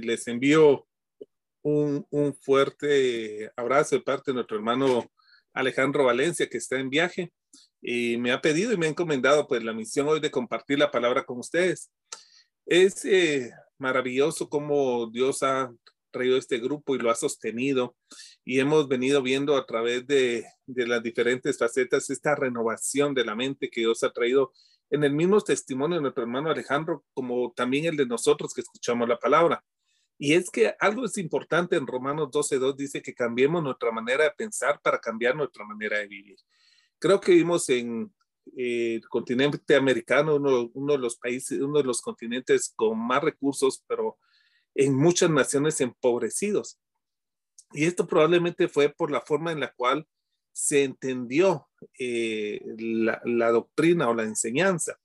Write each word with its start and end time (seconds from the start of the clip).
Les 0.00 0.26
envío 0.28 0.86
un, 1.62 2.36
fuerte 2.40 3.50
abrazo 3.56 3.96
de 3.96 4.02
parte 4.02 4.30
de 4.30 4.36
nuestro 4.36 4.56
hermano 4.56 5.10
Alejandro 5.52 6.04
Valencia, 6.04 6.48
que 6.48 6.58
está 6.58 6.78
en 6.78 6.90
viaje 6.90 7.32
y 7.80 8.16
me 8.18 8.32
ha 8.32 8.40
pedido 8.40 8.72
y 8.72 8.76
me 8.76 8.86
ha 8.86 8.90
encomendado 8.90 9.46
pues 9.46 9.62
la 9.64 9.72
misión 9.72 10.08
hoy 10.08 10.20
de 10.20 10.30
compartir 10.30 10.78
la 10.78 10.90
palabra 10.90 11.24
con 11.24 11.38
ustedes. 11.38 11.90
Es 12.66 13.04
eh, 13.04 13.50
maravilloso 13.78 14.48
cómo 14.48 15.08
Dios 15.10 15.42
ha 15.42 15.72
traído 16.10 16.36
este 16.36 16.58
grupo 16.58 16.94
y 16.94 16.98
lo 16.98 17.10
ha 17.10 17.14
sostenido 17.14 17.96
y 18.44 18.60
hemos 18.60 18.88
venido 18.88 19.22
viendo 19.22 19.56
a 19.56 19.66
través 19.66 20.06
de, 20.06 20.44
de 20.66 20.86
las 20.86 21.02
diferentes 21.02 21.58
facetas 21.58 22.08
esta 22.10 22.34
renovación 22.34 23.12
de 23.12 23.24
la 23.24 23.34
mente 23.34 23.68
que 23.70 23.82
Dios 23.82 24.02
ha 24.02 24.12
traído 24.12 24.52
en 24.88 25.04
el 25.04 25.12
mismo 25.12 25.40
testimonio 25.40 25.96
de 25.96 26.02
nuestro 26.02 26.22
hermano 26.22 26.50
Alejandro 26.50 27.04
como 27.12 27.52
también 27.54 27.86
el 27.86 27.96
de 27.96 28.06
nosotros 28.06 28.54
que 28.54 28.60
escuchamos 28.60 29.08
la 29.08 29.18
palabra. 29.18 29.62
Y 30.18 30.34
es 30.34 30.50
que 30.50 30.74
algo 30.80 31.04
es 31.04 31.18
importante 31.18 31.76
en 31.76 31.86
Romanos 31.86 32.28
12.2 32.30 32.76
dice 32.76 33.02
que 33.02 33.14
cambiemos 33.14 33.62
nuestra 33.62 33.90
manera 33.92 34.24
de 34.24 34.30
pensar 34.30 34.80
para 34.80 34.98
cambiar 34.98 35.36
nuestra 35.36 35.64
manera 35.64 35.98
de 35.98 36.06
vivir. 36.06 36.36
Creo 36.98 37.20
que 37.20 37.32
vivimos 37.32 37.68
en 37.68 38.12
eh, 38.56 38.94
el 38.96 39.08
continente 39.08 39.76
americano, 39.76 40.36
uno, 40.36 40.70
uno, 40.72 40.92
de 40.94 40.98
los 40.98 41.16
países, 41.16 41.60
uno 41.60 41.78
de 41.78 41.84
los 41.84 42.00
continentes 42.00 42.72
con 42.74 42.98
más 42.98 43.22
recursos, 43.22 43.84
pero 43.86 44.18
en 44.74 44.94
muchas 44.96 45.30
naciones 45.30 45.80
empobrecidos. 45.80 46.78
Y 47.72 47.84
esto 47.84 48.06
probablemente 48.06 48.68
fue 48.68 48.88
por 48.88 49.10
la 49.10 49.20
forma 49.20 49.52
en 49.52 49.60
la 49.60 49.72
cual 49.72 50.06
se 50.52 50.84
entendió 50.84 51.68
eh, 51.98 52.62
la, 52.78 53.20
la, 53.24 53.50
doctrina 53.50 54.08
o 54.08 54.14
la 54.14 54.22
enseñanza. 54.22 54.98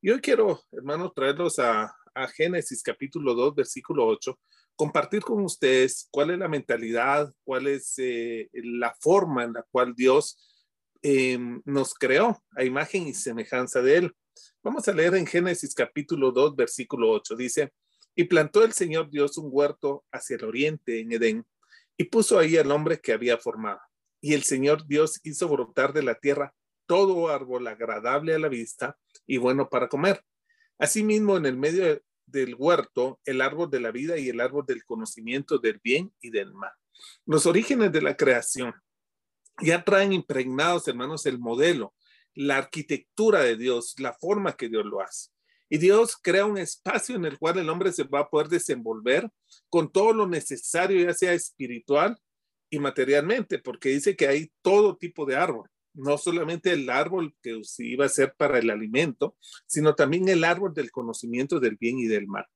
Y 0.00 0.10
hoy 0.10 0.20
quiero, 0.20 0.62
hermanos, 0.72 1.12
traerlos 1.14 1.58
a, 1.58 1.94
a 2.14 2.28
Génesis 2.28 2.82
capítulo 2.82 3.34
2, 3.34 3.54
versículo 3.54 4.06
8, 4.06 4.38
compartir 4.76 5.22
con 5.22 5.42
ustedes 5.44 6.08
cuál 6.10 6.30
es 6.30 6.38
la 6.38 6.48
mentalidad, 6.48 7.32
cuál 7.44 7.66
es 7.66 7.94
eh, 7.98 8.48
la 8.52 8.94
forma 9.00 9.44
en 9.44 9.54
la 9.54 9.62
cual 9.70 9.94
Dios 9.94 10.38
em, 11.02 11.60
nos 11.64 11.94
creó 11.94 12.42
a 12.56 12.64
imagen 12.64 13.06
y 13.06 13.14
semejanza 13.14 13.82
de 13.82 13.96
Él. 13.96 14.16
Vamos 14.62 14.86
a 14.88 14.92
leer 14.92 15.14
en 15.14 15.26
Génesis 15.26 15.74
capítulo 15.74 16.32
2, 16.32 16.56
versículo 16.56 17.10
8. 17.10 17.36
Dice, 17.36 17.72
y 18.14 18.24
plantó 18.24 18.64
el 18.64 18.72
Señor 18.72 19.10
Dios 19.10 19.38
un 19.38 19.48
huerto 19.50 20.04
hacia 20.12 20.36
el 20.36 20.44
oriente 20.44 21.00
en 21.00 21.12
Edén 21.12 21.46
y 21.96 22.04
puso 22.04 22.38
ahí 22.38 22.56
al 22.56 22.70
hombre 22.70 23.00
que 23.00 23.12
había 23.12 23.38
formado. 23.38 23.80
Y 24.20 24.34
el 24.34 24.44
Señor 24.44 24.86
Dios 24.86 25.20
hizo 25.22 25.48
brotar 25.48 25.92
de 25.92 26.02
la 26.02 26.14
tierra 26.14 26.54
todo 26.86 27.28
árbol 27.28 27.66
agradable 27.66 28.34
a 28.34 28.38
la 28.38 28.48
vista 28.48 28.96
y 29.26 29.38
bueno 29.38 29.68
para 29.68 29.88
comer. 29.88 30.22
Asimismo, 30.78 31.36
en 31.36 31.46
el 31.46 31.56
medio 31.56 32.00
del 32.26 32.54
huerto 32.56 33.20
el 33.24 33.40
árbol 33.40 33.70
de 33.70 33.80
la 33.80 33.90
vida 33.90 34.18
y 34.18 34.28
el 34.28 34.40
árbol 34.40 34.64
del 34.66 34.84
conocimiento 34.84 35.58
del 35.58 35.80
bien 35.82 36.12
y 36.20 36.30
del 36.30 36.52
mal. 36.52 36.72
Los 37.26 37.46
orígenes 37.46 37.92
de 37.92 38.02
la 38.02 38.16
creación 38.16 38.74
ya 39.62 39.84
traen 39.84 40.12
impregnados, 40.12 40.88
hermanos, 40.88 41.26
el 41.26 41.38
modelo, 41.38 41.94
la 42.34 42.58
arquitectura 42.58 43.40
de 43.40 43.56
Dios, 43.56 43.94
la 43.98 44.12
forma 44.14 44.56
que 44.56 44.68
Dios 44.68 44.84
lo 44.84 45.00
hace. 45.00 45.30
Y 45.68 45.78
Dios 45.78 46.16
crea 46.20 46.44
un 46.44 46.58
espacio 46.58 47.16
en 47.16 47.24
el 47.24 47.38
cual 47.38 47.58
el 47.58 47.68
hombre 47.68 47.92
se 47.92 48.04
va 48.04 48.20
a 48.20 48.28
poder 48.28 48.48
desenvolver 48.48 49.28
con 49.68 49.90
todo 49.90 50.12
lo 50.12 50.26
necesario, 50.26 51.04
ya 51.04 51.14
sea 51.14 51.32
espiritual 51.32 52.18
y 52.68 52.78
materialmente, 52.78 53.58
porque 53.58 53.90
dice 53.90 54.16
que 54.16 54.26
hay 54.26 54.52
todo 54.62 54.96
tipo 54.96 55.24
de 55.24 55.36
árbol 55.36 55.70
no 55.94 56.18
solamente 56.18 56.72
el 56.72 56.90
árbol 56.90 57.34
que 57.42 57.60
iba 57.78 58.04
a 58.04 58.10
ser 58.10 58.34
para 58.36 58.58
el 58.58 58.70
alimento, 58.70 59.36
sino 59.66 59.94
también 59.94 60.28
el 60.28 60.44
árbol 60.44 60.74
del 60.74 60.90
conocimiento 60.90 61.60
del 61.60 61.76
bien 61.76 61.98
y 61.98 62.06
del 62.06 62.26
mal. 62.26 62.46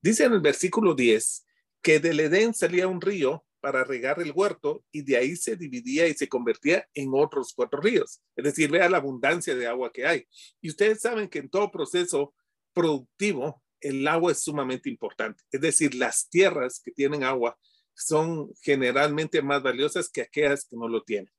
Dice 0.00 0.24
en 0.24 0.34
el 0.34 0.40
versículo 0.40 0.94
10 0.94 1.46
que 1.82 1.98
del 1.98 2.20
Edén 2.20 2.54
salía 2.54 2.86
un 2.86 3.00
río 3.00 3.44
para 3.60 3.84
regar 3.84 4.20
el 4.20 4.32
huerto 4.34 4.84
y 4.90 5.02
de 5.02 5.16
ahí 5.16 5.36
se 5.36 5.56
dividía 5.56 6.08
y 6.08 6.14
se 6.14 6.28
convertía 6.28 6.86
en 6.94 7.10
otros 7.12 7.52
cuatro 7.54 7.80
ríos. 7.80 8.20
Es 8.36 8.44
decir, 8.44 8.70
vea 8.70 8.88
la 8.88 8.98
abundancia 8.98 9.54
de 9.54 9.66
agua 9.66 9.92
que 9.92 10.04
hay. 10.04 10.26
Y 10.60 10.68
ustedes 10.68 11.00
saben 11.00 11.28
que 11.28 11.38
en 11.38 11.48
todo 11.48 11.70
proceso 11.70 12.34
productivo 12.72 13.62
el 13.80 14.06
agua 14.06 14.32
es 14.32 14.42
sumamente 14.42 14.90
importante. 14.90 15.42
Es 15.50 15.60
decir, 15.60 15.94
las 15.94 16.28
tierras 16.28 16.80
que 16.84 16.90
tienen 16.90 17.22
agua 17.22 17.56
son 17.94 18.52
generalmente 18.62 19.42
más 19.42 19.62
valiosas 19.62 20.08
que 20.08 20.22
aquellas 20.22 20.64
que 20.64 20.76
no 20.76 20.88
lo 20.88 21.02
tienen. 21.02 21.32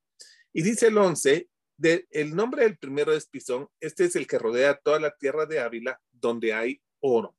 Y 0.56 0.62
dice 0.62 0.86
el 0.86 0.96
11, 0.96 1.48
de, 1.76 2.06
el 2.12 2.36
nombre 2.36 2.62
del 2.62 2.78
primero 2.78 3.12
es 3.12 3.26
Pisón, 3.26 3.68
este 3.80 4.04
es 4.04 4.14
el 4.14 4.28
que 4.28 4.38
rodea 4.38 4.76
toda 4.76 5.00
la 5.00 5.10
tierra 5.16 5.46
de 5.46 5.58
Ávila, 5.58 6.00
donde 6.12 6.54
hay 6.54 6.80
oro. 7.00 7.36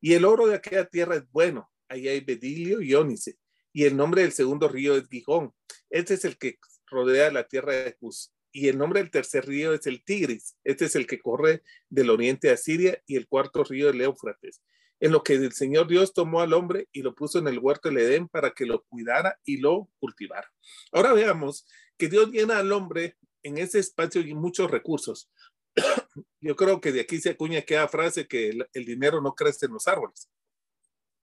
Y 0.00 0.14
el 0.14 0.24
oro 0.24 0.48
de 0.48 0.56
aquella 0.56 0.84
tierra 0.84 1.14
es 1.14 1.30
bueno, 1.30 1.70
ahí 1.88 2.08
hay 2.08 2.20
bedilio 2.20 2.82
y 2.82 2.92
ónice. 2.94 3.38
Y 3.72 3.84
el 3.84 3.96
nombre 3.96 4.22
del 4.22 4.32
segundo 4.32 4.68
río 4.68 4.96
es 4.96 5.08
Gijón, 5.08 5.54
este 5.90 6.14
es 6.14 6.24
el 6.24 6.36
que 6.38 6.58
rodea 6.86 7.30
la 7.30 7.46
tierra 7.46 7.72
de 7.72 7.94
Cus. 7.94 8.32
Y 8.50 8.68
el 8.68 8.78
nombre 8.78 9.00
del 9.00 9.12
tercer 9.12 9.46
río 9.46 9.72
es 9.72 9.86
el 9.86 10.02
Tigris, 10.02 10.56
este 10.64 10.86
es 10.86 10.96
el 10.96 11.06
que 11.06 11.20
corre 11.20 11.62
del 11.88 12.10
oriente 12.10 12.50
a 12.50 12.56
Siria, 12.56 13.00
y 13.06 13.14
el 13.14 13.28
cuarto 13.28 13.62
río 13.62 13.90
es 13.90 13.94
el 13.94 14.00
Éufrates 14.00 14.60
en 15.00 15.12
lo 15.12 15.22
que 15.22 15.34
el 15.34 15.52
Señor 15.52 15.88
Dios 15.88 16.12
tomó 16.12 16.40
al 16.40 16.52
hombre 16.52 16.88
y 16.92 17.02
lo 17.02 17.14
puso 17.14 17.38
en 17.38 17.48
el 17.48 17.58
huerto 17.58 17.88
del 17.88 17.98
Edén 17.98 18.28
para 18.28 18.52
que 18.52 18.66
lo 18.66 18.82
cuidara 18.84 19.38
y 19.44 19.58
lo 19.58 19.90
cultivara. 19.98 20.50
Ahora 20.92 21.12
veamos 21.12 21.66
que 21.98 22.08
Dios 22.08 22.30
llena 22.30 22.58
al 22.58 22.72
hombre 22.72 23.16
en 23.42 23.58
ese 23.58 23.78
espacio 23.78 24.20
y 24.22 24.34
muchos 24.34 24.70
recursos. 24.70 25.30
Yo 26.40 26.56
creo 26.56 26.80
que 26.80 26.92
de 26.92 27.00
aquí 27.00 27.20
se 27.20 27.30
acuña 27.30 27.60
aquella 27.60 27.88
frase 27.88 28.26
que 28.26 28.48
el, 28.72 28.84
dinero 28.84 29.20
no 29.20 29.34
crece 29.34 29.66
en 29.66 29.72
los 29.72 29.86
árboles, 29.86 30.28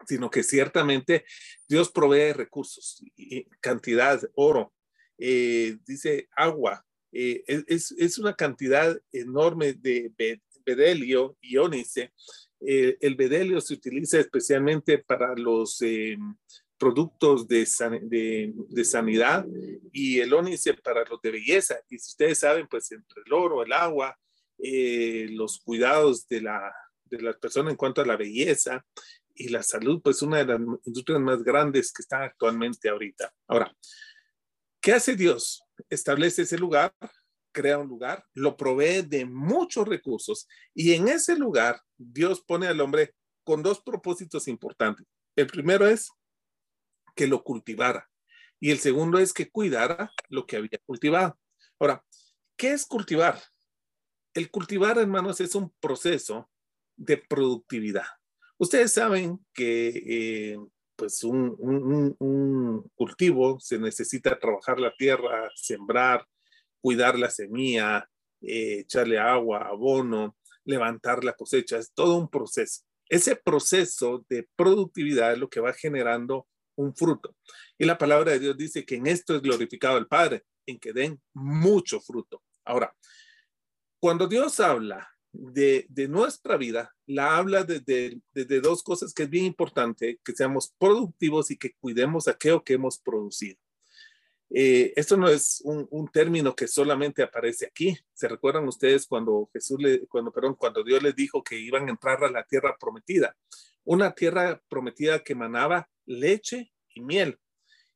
sino 0.05 0.29
que 0.29 0.43
ciertamente 0.43 1.25
Dios 1.67 1.91
provee 1.91 2.33
recursos, 2.33 3.03
y 3.15 3.45
cantidad, 3.59 4.21
oro, 4.35 4.73
eh, 5.17 5.77
dice 5.85 6.29
agua, 6.35 6.85
eh, 7.11 7.43
es, 7.47 7.91
es, 7.91 8.17
una 8.17 8.35
cantidad 8.35 8.99
enorme 9.11 9.73
de 9.73 10.11
bedelio 10.65 11.37
y 11.41 11.57
ónice. 11.57 12.11
Eh, 12.65 12.97
el 13.01 13.15
bedelio 13.15 13.59
se 13.61 13.73
utiliza 13.73 14.19
especialmente 14.19 14.97
para 14.99 15.35
los 15.35 15.81
productos 16.77 17.47
de, 17.47 17.65
de, 18.03 18.83
sanidad 18.85 19.45
y 19.91 20.19
el 20.19 20.33
ónice 20.33 20.73
para 20.73 21.05
los 21.05 21.21
de 21.21 21.31
belleza. 21.31 21.79
Y 21.89 21.97
si 21.97 22.09
ustedes 22.09 22.39
saben, 22.39 22.67
pues 22.67 22.91
entre 22.91 23.21
el 23.25 23.31
oro, 23.31 23.63
el 23.63 23.71
agua, 23.71 24.17
eh, 24.57 25.27
los 25.31 25.59
cuidados 25.59 26.27
de, 26.27 26.41
la, 26.41 26.73
de 27.05 27.21
las 27.21 27.37
personas 27.37 27.71
en 27.71 27.77
cuanto 27.77 28.01
a 28.01 28.05
la 28.05 28.17
belleza 28.17 28.85
y 29.35 29.49
la 29.49 29.63
salud, 29.63 30.01
pues 30.01 30.21
una 30.21 30.37
de 30.39 30.45
las 30.45 30.59
industrias 30.85 31.21
más 31.21 31.43
grandes 31.43 31.91
que 31.91 32.01
están 32.01 32.23
actualmente 32.23 32.89
ahorita. 32.89 33.33
Ahora, 33.47 33.75
¿qué 34.81 34.93
hace 34.93 35.15
Dios? 35.15 35.63
Establece 35.89 36.43
ese 36.43 36.57
lugar, 36.57 36.93
crea 37.53 37.77
un 37.77 37.87
lugar, 37.87 38.25
lo 38.33 38.57
provee 38.57 39.01
de 39.01 39.25
muchos 39.25 39.87
recursos 39.87 40.47
y 40.73 40.93
en 40.93 41.07
ese 41.07 41.37
lugar 41.37 41.81
Dios 41.97 42.41
pone 42.41 42.67
al 42.67 42.81
hombre 42.81 43.15
con 43.45 43.63
dos 43.63 43.81
propósitos 43.81 44.47
importantes. 44.47 45.05
El 45.35 45.47
primero 45.47 45.87
es 45.87 46.09
que 47.15 47.27
lo 47.27 47.43
cultivara. 47.43 48.09
Y 48.59 48.71
el 48.71 48.79
segundo 48.79 49.19
es 49.19 49.33
que 49.33 49.49
cuidara 49.49 50.11
lo 50.29 50.45
que 50.45 50.57
había 50.57 50.79
cultivado. 50.85 51.37
Ahora, 51.79 52.03
¿qué 52.55 52.71
es 52.71 52.85
cultivar? 52.85 53.41
El 54.33 54.49
cultivar, 54.49 54.97
hermanos, 54.97 55.41
es 55.41 55.53
un 55.53 55.71
proceso 55.79 56.49
de 56.95 57.17
productividad. 57.17 58.07
Ustedes 58.57 58.93
saben 58.93 59.39
que 59.53 60.53
eh, 60.53 60.57
pues 60.95 61.23
un, 61.23 61.55
un, 62.19 62.91
cultivo 62.95 63.59
se 63.59 63.77
necesita 63.79 64.39
trabajar 64.39 64.79
la 64.79 64.93
tierra, 64.95 65.49
sembrar, 65.55 66.25
cuidar 66.83 67.17
la 67.17 67.29
semilla, 67.29 68.09
eh, 68.41 68.79
echarle 68.81 69.17
agua, 69.17 69.69
abono, 69.69 70.35
levantar 70.65 71.23
la 71.23 71.33
cosecha, 71.33 71.77
es 71.77 71.93
todo 71.93 72.17
un 72.17 72.29
proceso. 72.29 72.81
Ese 73.07 73.37
proceso 73.37 74.25
de 74.27 74.49
productividad 74.57 75.31
es 75.31 75.39
lo 75.39 75.49
que 75.49 75.61
va 75.61 75.71
generando 75.71 76.47
un 76.75 76.93
fruto. 76.93 77.35
Y 77.77 77.85
la 77.85 77.97
palabra 77.97 78.33
de 78.33 78.39
Dios 78.39 78.57
dice 78.57 78.85
que 78.85 78.95
en 78.95 79.07
esto 79.07 79.35
es 79.35 79.41
glorificado 79.41 79.97
el 79.97 80.07
Padre, 80.07 80.43
en 80.65 80.77
que 80.77 80.91
den 80.91 81.21
mucho 81.33 82.01
fruto. 82.01 82.43
Ahora, 82.65 82.93
cuando 83.99 84.27
Dios 84.27 84.59
habla 84.59 85.09
de, 85.31 85.87
nuestra 86.09 86.57
vida 86.57 86.93
la 87.05 87.37
habla 87.37 87.63
desde 87.63 88.21
de, 88.33 88.61
dos 88.61 88.83
cosas 88.83 89.13
que 89.13 89.23
es 89.23 89.29
bien 89.29 89.45
importante, 89.45 90.19
que 90.23 90.33
seamos 90.33 90.73
productivos 90.77 91.49
y 91.51 91.57
que 91.57 91.73
cuidemos 91.79 92.27
aquello 92.27 92.63
que 92.63 92.73
hemos 92.73 92.99
producido. 92.99 93.57
Eh, 94.55 94.93
esto 94.95 95.17
no 95.17 95.27
es 95.27 95.63
un, 95.65 96.07
término 96.13 96.55
que 96.55 96.67
solamente 96.67 97.23
aparece 97.23 97.65
aquí. 97.65 97.97
¿Se 98.13 98.27
recuerdan 98.27 98.67
ustedes 98.67 99.07
cuando 99.07 99.49
Jesús 99.51 99.79
le, 99.81 100.05
cuando, 100.07 100.31
perdón, 100.31 100.55
cuando 100.55 100.83
Dios 100.83 101.01
les 101.01 101.15
dijo 101.15 101.43
que 101.43 101.57
iban 101.57 101.87
a 101.87 101.91
entrar 101.91 102.23
a 102.23 102.29
la 102.29 102.43
tierra 102.43 102.77
prometida? 102.79 103.35
Una 103.83 104.13
tierra 104.13 104.61
prometida 104.69 105.23
que 105.23 105.33
manaba 105.33 105.89
leche 106.05 106.71
y 106.93 107.01
miel. 107.01 107.39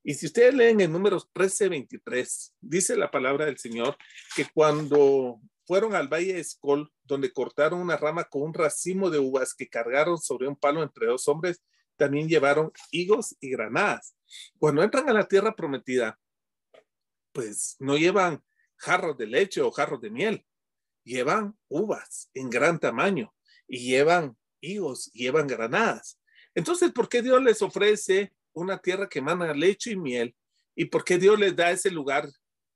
Y 0.03 0.15
si 0.15 0.25
ustedes 0.25 0.55
leen 0.55 0.81
en 0.81 0.91
números 0.91 1.29
13, 1.31 1.69
23, 1.69 2.55
dice 2.59 2.97
la 2.97 3.11
palabra 3.11 3.45
del 3.45 3.59
Señor 3.59 3.95
que 4.35 4.47
cuando 4.51 5.39
fueron 5.65 5.93
al 5.93 6.07
valle 6.07 6.33
de 6.33 6.39
Escol, 6.39 6.91
donde 7.03 7.31
cortaron 7.31 7.81
una 7.81 7.97
rama 7.97 8.23
con 8.23 8.41
un 8.41 8.53
racimo 8.53 9.11
de 9.11 9.19
uvas 9.19 9.53
que 9.53 9.69
cargaron 9.69 10.17
sobre 10.17 10.47
un 10.47 10.55
palo 10.55 10.81
entre 10.81 11.05
dos 11.05 11.27
hombres, 11.27 11.61
también 11.97 12.27
llevaron 12.27 12.71
higos 12.89 13.35
y 13.41 13.49
granadas. 13.49 14.15
Cuando 14.57 14.81
entran 14.81 15.07
a 15.09 15.13
la 15.13 15.27
tierra 15.27 15.55
prometida, 15.55 16.17
pues 17.37 17.75
no 17.77 17.97
llevan 17.97 18.41
jarros 18.77 19.15
de 19.15 19.27
leche 19.27 19.61
o 19.61 19.69
jarros 19.69 20.01
de 20.01 20.09
miel, 20.09 20.43
llevan 21.03 21.55
uvas 21.67 22.31
en 22.33 22.49
gran 22.49 22.79
tamaño 22.79 23.31
y 23.67 23.77
llevan 23.87 24.35
higos, 24.59 25.11
llevan 25.13 25.45
granadas. 25.45 26.19
Entonces, 26.55 26.91
¿por 26.91 27.07
qué 27.07 27.21
Dios 27.21 27.39
les 27.43 27.61
ofrece 27.61 28.33
una 28.53 28.79
tierra 28.79 29.07
que 29.07 29.19
emana 29.19 29.53
leche 29.53 29.91
y 29.91 29.97
miel? 29.97 30.35
¿Y 30.73 30.85
por 30.85 31.03
qué 31.03 31.19
Dios 31.19 31.37
les 31.37 31.55
da 31.55 31.69
ese 31.69 31.91
lugar 31.91 32.27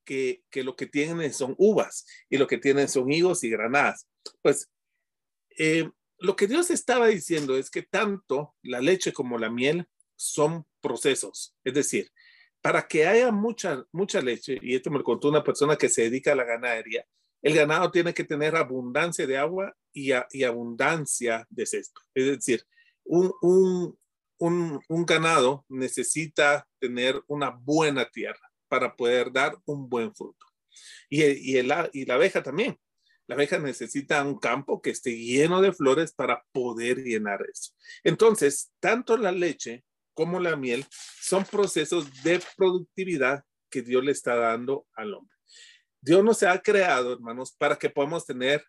que, 0.05 0.43
lo 0.63 0.75
que 0.75 0.85
tienen 0.85 1.33
son 1.33 1.55
uvas 1.57 2.05
y 2.29 2.37
lo 2.37 2.45
que 2.45 2.59
tienen 2.59 2.87
son 2.87 3.11
higos 3.11 3.43
y 3.43 3.49
granadas. 3.49 4.07
Pues 4.43 4.69
eh, 5.57 5.89
lo 6.19 6.35
que 6.35 6.45
Dios 6.45 6.69
estaba 6.69 7.07
diciendo 7.07 7.57
es 7.57 7.71
que 7.71 7.81
tanto 7.81 8.53
la 8.61 8.79
leche 8.79 9.11
como 9.11 9.39
la 9.39 9.49
miel 9.49 9.87
son 10.15 10.67
procesos. 10.81 11.55
Es 11.63 11.73
decir, 11.73 12.11
para 12.61 12.87
que 12.87 13.05
haya 13.05 13.31
mucha, 13.31 13.83
mucha 13.91 14.21
leche, 14.21 14.57
y 14.61 14.75
esto 14.75 14.91
me 14.91 14.99
lo 14.99 15.03
contó 15.03 15.29
una 15.29 15.43
persona 15.43 15.75
que 15.75 15.89
se 15.89 16.03
dedica 16.03 16.31
a 16.31 16.35
la 16.35 16.43
ganadería, 16.43 17.05
el 17.41 17.55
ganado 17.55 17.89
tiene 17.89 18.13
que 18.13 18.23
tener 18.23 18.55
abundancia 18.55 19.25
de 19.25 19.37
agua 19.37 19.75
y, 19.91 20.11
abundancia 20.43 21.45
de 21.49 21.65
cesto. 21.65 22.01
Es 22.13 22.25
decir, 22.25 22.63
un, 23.03 23.97
un 24.39 25.05
ganado 25.05 25.65
necesita 25.67 26.67
tener 26.79 27.21
una 27.27 27.49
buena 27.49 28.07
tierra 28.09 28.51
para 28.67 28.95
poder 28.95 29.31
dar 29.31 29.57
un 29.65 29.89
buen 29.89 30.13
fruto. 30.15 30.45
Y, 31.09 31.23
y, 31.23 31.57
el, 31.57 31.73
y 31.93 32.05
la 32.05 32.13
abeja 32.13 32.41
también. 32.41 32.79
La 33.27 33.35
abeja 33.35 33.59
necesita 33.59 34.23
un 34.23 34.39
campo 34.39 34.81
que 34.81 34.91
esté 34.91 35.17
lleno 35.17 35.61
de 35.61 35.73
flores 35.73 36.13
para 36.13 36.45
poder 36.51 36.97
llenar 36.97 37.45
eso. 37.51 37.71
Entonces, 38.03 38.71
tanto 38.79 39.17
la 39.17 39.31
leche 39.31 39.83
como 40.13 40.39
la 40.39 40.55
miel 40.55 40.85
son 41.19 41.45
procesos 41.45 42.23
de 42.23 42.41
productividad 42.57 43.43
que 43.69 43.81
Dios 43.81 44.03
le 44.03 44.11
está 44.11 44.35
dando 44.35 44.87
al 44.95 45.13
hombre. 45.13 45.35
Dios 46.01 46.23
nos 46.23 46.43
ha 46.43 46.59
creado, 46.61 47.13
hermanos, 47.13 47.55
para 47.57 47.77
que 47.77 47.89
podamos 47.89 48.25
tener 48.25 48.63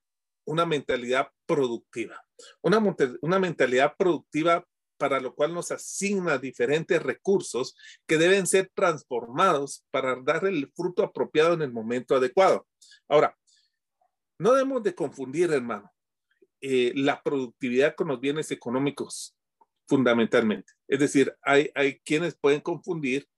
una 0.45 0.67
mentalidad 0.67 1.29
productiva. 1.47 2.23
Una, 2.61 2.83
una 3.21 3.39
mentalidad 3.39 3.97
productiva 3.97 4.67
para 5.03 5.19
lo 5.19 5.35
cual 5.35 5.53
nos 5.53 5.73
asigna 5.73 6.39
diferentes 6.39 7.03
recursos 7.03 7.75
que 8.07 8.19
deben 8.19 8.47
ser 8.47 8.71
transformados 8.73 9.85
para 9.91 10.15
dar 10.23 10.47
el 10.47 10.71
fruto 10.77 11.03
apropiado 11.03 11.55
en 11.55 11.63
el 11.63 11.73
momento 11.73 12.15
adecuado. 12.15 12.69
Ahora, 13.09 13.37
no 14.39 14.53
debemos 14.53 14.83
de 14.83 14.95
confundir, 14.95 15.51
hermano, 15.51 15.91
eh, 16.61 16.93
la 16.95 17.21
productividad 17.21 17.97
con 17.97 18.09
los 18.09 18.21
bienes 18.21 18.53
económicos, 18.53 19.37
fundamentalmente. 19.93 20.73
Es 20.89 21.01
decir, 21.01 21.37
hay, 21.43 22.01
quienes 22.03 22.35
pueden 22.35 22.63
confundir 22.63 23.29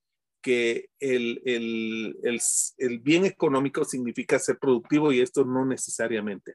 que 0.41 0.89
el, 1.01 2.15
bien 3.03 3.25
económico 3.25 3.85
significa 3.85 4.39
ser 4.39 4.61
productivo 4.61 5.11
y 5.11 5.21
esto 5.21 5.45
no 5.45 5.67
necesariamente. 5.67 6.55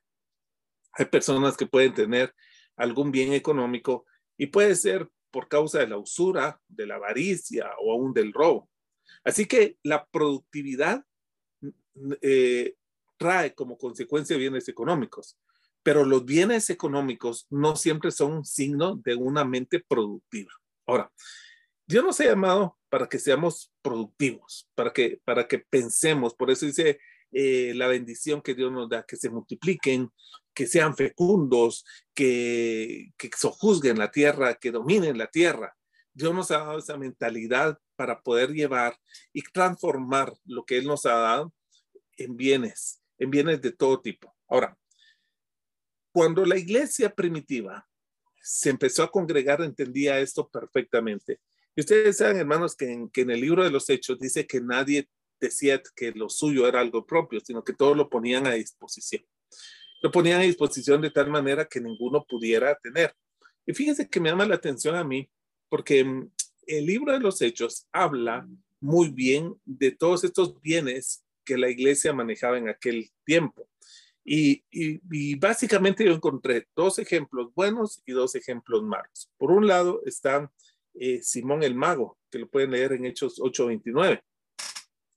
Hay 0.93 1.07
personas 1.07 1.57
que 1.57 1.65
pueden 1.65 1.93
tener 1.93 2.33
algún 2.77 3.11
bien 3.11 3.33
económico 3.33 4.05
y 4.37 4.47
puede 4.47 4.73
ser 4.75 5.09
por 5.31 5.49
causa 5.49 5.79
de 5.79 5.89
la 5.89 5.97
usura, 5.97 6.61
de 6.69 6.87
la 6.87 6.95
avaricia 6.95 7.69
o 7.81 7.91
aún 7.91 8.13
del 8.13 8.31
robo. 8.31 8.69
Así 9.25 9.47
que 9.47 9.79
la 9.83 10.05
productividad 10.05 11.03
eh, 12.21 12.75
trae 13.17 13.53
como 13.53 13.77
consecuencia 13.77 14.37
bienes 14.37 14.69
económicos, 14.69 15.37
pero 15.89 16.05
los 16.05 16.23
bienes 16.23 16.69
económicos 16.69 17.47
no 17.49 17.75
siempre 17.75 18.11
son 18.11 18.31
un 18.31 18.45
signo 18.45 18.97
de 18.97 19.15
una 19.15 19.43
mente 19.43 19.79
productiva. 19.79 20.51
Ahora, 20.85 21.11
Dios 21.87 22.03
nos 22.03 22.19
ha 22.19 22.25
llamado 22.25 22.77
para 22.89 23.09
que 23.09 23.17
seamos 23.17 23.73
productivos, 23.81 24.69
para 24.75 24.93
que, 24.93 25.19
para 25.25 25.47
que 25.47 25.57
pensemos, 25.57 26.35
por 26.35 26.51
eso 26.51 26.67
dice 26.67 26.99
eh, 27.31 27.73
la 27.73 27.87
bendición 27.87 28.43
que 28.43 28.53
Dios 28.53 28.71
nos 28.71 28.87
da, 28.87 29.01
que 29.01 29.15
se 29.15 29.31
multipliquen, 29.31 30.11
que 30.53 30.67
sean 30.67 30.95
fecundos, 30.95 31.83
que, 32.13 33.11
que 33.17 33.31
sojuzguen 33.35 33.97
la 33.97 34.11
tierra, 34.11 34.59
que 34.59 34.69
dominen 34.69 35.17
la 35.17 35.25
tierra. 35.25 35.75
Dios 36.13 36.35
nos 36.35 36.51
ha 36.51 36.59
dado 36.59 36.77
esa 36.77 36.97
mentalidad 36.97 37.79
para 37.95 38.21
poder 38.21 38.51
llevar 38.51 38.95
y 39.33 39.41
transformar 39.41 40.35
lo 40.45 40.65
que 40.65 40.77
Él 40.77 40.85
nos 40.85 41.07
ha 41.07 41.15
dado 41.15 41.51
en 42.15 42.37
bienes, 42.37 43.01
en 43.17 43.31
bienes 43.31 43.59
de 43.59 43.71
todo 43.71 44.01
tipo. 44.01 44.35
Ahora, 44.47 44.78
cuando 46.19 46.45
la 46.45 46.57
iglesia 46.57 47.15
primitiva 47.15 47.87
se 48.41 48.71
empezó 48.71 49.03
a 49.03 49.09
congregar, 49.09 49.61
entendía 49.61 50.19
esto 50.19 50.49
perfectamente. 50.49 51.39
Y 51.73 51.79
ustedes 51.79 52.17
saben, 52.17 52.35
hermanos, 52.35 52.75
que 52.75 52.91
en, 52.91 53.09
que 53.09 53.21
en 53.21 53.31
el 53.31 53.39
libro 53.39 53.63
de 53.63 53.71
los 53.71 53.89
Hechos 53.89 54.19
dice 54.19 54.45
que 54.45 54.59
nadie 54.59 55.07
decía 55.39 55.81
que 55.95 56.11
lo 56.11 56.27
suyo 56.27 56.67
era 56.67 56.81
algo 56.81 57.05
propio, 57.05 57.39
sino 57.39 57.63
que 57.63 57.71
todos 57.71 57.95
lo 57.95 58.09
ponían 58.09 58.47
a 58.47 58.51
disposición 58.51 59.23
lo 60.01 60.11
ponían 60.11 60.41
a 60.41 60.43
disposición 60.43 61.01
de 61.01 61.09
tal 61.09 61.29
manera 61.29 61.69
que 61.69 61.79
ninguno 61.79 62.25
pudiera 62.27 62.77
tener. 62.83 63.15
Y 63.65 63.73
fíjense 63.73 64.09
que 64.09 64.19
me 64.19 64.29
llama 64.29 64.45
la 64.45 64.55
atención 64.55 64.95
a 64.95 65.05
mí, 65.05 65.29
porque 65.69 66.03
mm, 66.03 66.31
el 66.67 66.85
libro 66.85 67.13
de 67.13 67.21
los 67.21 67.41
Hechos 67.41 67.87
habla 67.93 68.45
muy 68.81 69.07
bien 69.07 69.55
de 69.63 69.91
todos 69.91 70.25
estos 70.25 70.61
bienes 70.61 71.23
que 71.45 71.57
la 71.57 71.69
iglesia 71.69 72.11
manejaba 72.11 72.57
en 72.57 72.67
aquel 72.67 73.09
tiempo. 73.23 73.69
Y, 74.31 75.35
básicamente 75.37 76.05
yo 76.05 76.11
encontré 76.11 76.67
dos 76.75 76.99
ejemplos 76.99 77.51
buenos 77.55 78.03
y 78.05 78.11
dos 78.11 78.35
ejemplos 78.35 78.83
malos. 78.83 79.31
Por 79.37 79.51
un 79.51 79.65
lado 79.65 80.03
está 80.05 80.51
eh, 80.93 81.23
Simón 81.23 81.63
el 81.63 81.73
Mago, 81.73 82.19
que 82.29 82.37
lo 82.37 82.47
pueden 82.47 82.71
leer 82.71 82.93
en 82.93 83.05
Hechos 83.05 83.39
8:29. 83.39 84.21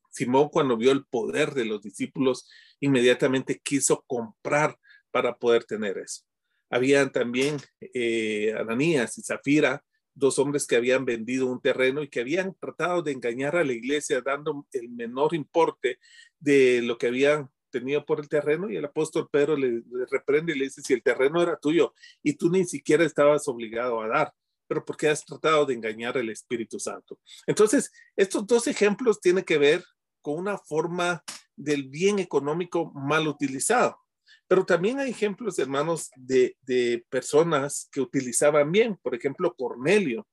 Simón 0.08 0.48
cuando 0.48 0.78
vio 0.78 0.92
el 0.92 1.04
poder 1.04 1.52
de 1.52 1.66
los 1.66 1.82
discípulos, 1.82 2.48
inmediatamente 2.80 3.60
quiso 3.62 4.02
comprar 4.06 4.78
para 5.10 5.36
poder 5.36 5.64
tener 5.64 5.98
eso. 5.98 6.22
Habían 6.70 7.12
también 7.12 7.58
eh, 7.80 8.54
Ananías 8.58 9.18
y 9.18 9.22
Zafira, 9.22 9.84
dos 10.14 10.38
hombres 10.38 10.66
que 10.66 10.76
habían 10.76 11.04
vendido 11.04 11.48
un 11.48 11.60
terreno 11.60 12.02
y 12.02 12.08
que 12.08 12.20
habían 12.20 12.54
tratado 12.54 13.02
de 13.02 13.12
engañar 13.12 13.56
a 13.56 13.64
la 13.64 13.74
iglesia 13.74 14.22
dando 14.22 14.66
el 14.72 14.88
menor 14.88 15.34
importe 15.34 15.98
de 16.40 16.80
lo 16.80 16.96
que 16.96 17.08
habían 17.08 17.50
tenido 17.72 18.04
por 18.06 18.20
el 18.20 18.28
terreno 18.28 18.70
y 18.70 18.76
el 18.76 18.84
apóstol 18.84 19.28
Pedro 19.32 19.56
le, 19.56 19.82
reprende 20.08 20.52
y 20.52 20.58
le 20.58 20.66
dice, 20.66 20.82
si 20.82 20.92
el 20.92 21.02
terreno 21.02 21.42
era 21.42 21.56
tuyo 21.56 21.92
y 22.22 22.34
tú 22.34 22.48
ni 22.50 22.64
siquiera 22.64 23.04
estabas 23.04 23.48
obligado 23.48 24.00
a 24.00 24.06
dar, 24.06 24.32
pero 24.68 24.84
porque 24.84 25.08
has 25.08 25.24
tratado 25.24 25.66
de 25.66 25.74
engañar 25.74 26.16
al 26.16 26.28
Espíritu 26.28 26.78
Santo. 26.78 27.18
Entonces, 27.46 27.90
estos 28.14 28.46
dos 28.46 28.68
ejemplos 28.68 29.20
tienen 29.20 29.44
que 29.44 29.58
ver 29.58 29.84
con 30.20 30.38
una 30.38 30.56
forma 30.56 31.24
del 31.56 31.88
bien 31.88 32.20
económico 32.20 32.92
mal 32.92 33.26
utilizado. 33.26 33.98
Pero 34.46 34.66
también 34.66 34.98
hay 34.98 35.10
ejemplos, 35.10 35.58
hermanos, 35.58 36.10
de, 36.14 37.04
personas 37.08 37.88
que 37.90 38.00
utilizaban 38.00 38.70
bien. 38.70 38.98
Por 39.02 39.14
ejemplo, 39.14 39.54
Cornelio, 39.54 40.28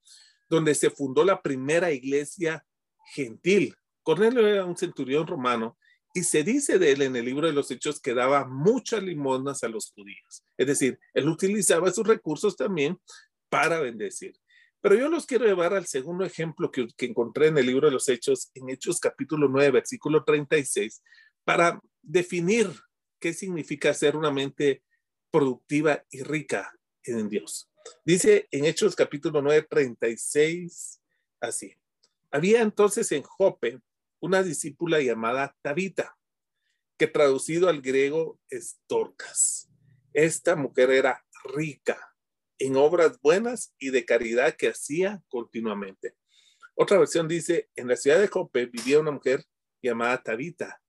donde 0.49 0.75
se 0.75 0.89
fundó 0.89 1.23
la 1.23 1.41
primera 1.41 1.91
iglesia 1.91 2.65
gentil. 3.13 3.75
Cornelio 4.03 4.45
era 4.45 4.65
un 4.65 4.75
centurión 4.75 5.25
romano 5.25 5.77
y 6.13 6.23
se 6.23 6.43
dice 6.43 6.79
de 6.79 6.91
él 6.91 7.01
en 7.03 7.15
el 7.15 7.25
libro 7.25 7.47
de 7.47 7.53
los 7.53 7.69
Hechos 7.69 7.99
que 7.99 8.13
daba 8.13 8.45
muchas 8.45 9.03
limonas 9.03 9.63
a 9.63 9.67
los 9.69 9.91
judíos. 9.91 10.43
Es 10.57 10.67
decir, 10.67 10.99
él 11.13 11.29
utilizaba 11.29 11.91
sus 11.91 12.07
recursos 12.07 12.55
también 12.55 12.97
para 13.49 13.79
bendecir. 13.79 14.33
Pero 14.81 14.95
yo 14.95 15.09
los 15.09 15.25
quiero 15.25 15.45
llevar 15.45 15.73
al 15.73 15.85
segundo 15.85 16.25
ejemplo 16.25 16.71
que, 16.71 16.87
encontré 16.99 17.47
en 17.47 17.57
el 17.57 17.65
libro 17.65 17.87
de 17.87 17.93
los 17.93 18.07
Hechos, 18.07 18.49
en 18.53 18.69
Hechos 18.69 18.99
capítulo 18.99 19.47
9, 19.49 19.71
versículo 19.71 20.23
36, 20.23 21.03
para 21.43 21.81
definir 22.01 22.71
qué 23.19 23.33
significa 23.33 23.93
ser 23.93 24.15
una 24.15 24.31
mente 24.31 24.83
productiva 25.31 26.03
y 26.09 26.23
rica 26.23 26.73
en 27.03 27.27
Dios. 27.29 27.69
Dice 28.05 28.47
en 28.51 28.65
Hechos 28.65 28.95
capítulo 28.95 29.41
9, 29.41 29.67
36, 29.69 31.01
así. 31.41 31.75
Había 32.31 32.61
entonces 32.61 33.11
en 33.11 33.23
Jope 33.23 33.81
una 34.19 34.43
discípula 34.43 35.01
llamada 35.01 35.55
Tabita, 35.61 36.17
que 36.97 37.07
traducido 37.07 37.69
al 37.69 37.81
griego 37.81 38.39
es 38.49 38.79
Torcas. 38.87 39.69
Esta 40.13 40.55
mujer 40.55 40.91
era 40.91 41.25
rica 41.55 42.15
en 42.57 42.75
obras 42.75 43.19
buenas 43.21 43.73
y 43.79 43.89
de 43.89 44.05
caridad 44.05 44.55
que 44.55 44.67
hacía 44.67 45.23
continuamente. 45.29 46.15
Otra 46.75 46.97
versión 46.97 47.27
dice, 47.27 47.69
en 47.75 47.87
la 47.87 47.95
ciudad 47.95 48.19
de 48.19 48.27
Jope 48.27 48.65
vivía 48.65 48.99
una 48.99 49.11
mujer 49.11 49.45
llamada 49.81 50.21
Tabita, 50.21 50.81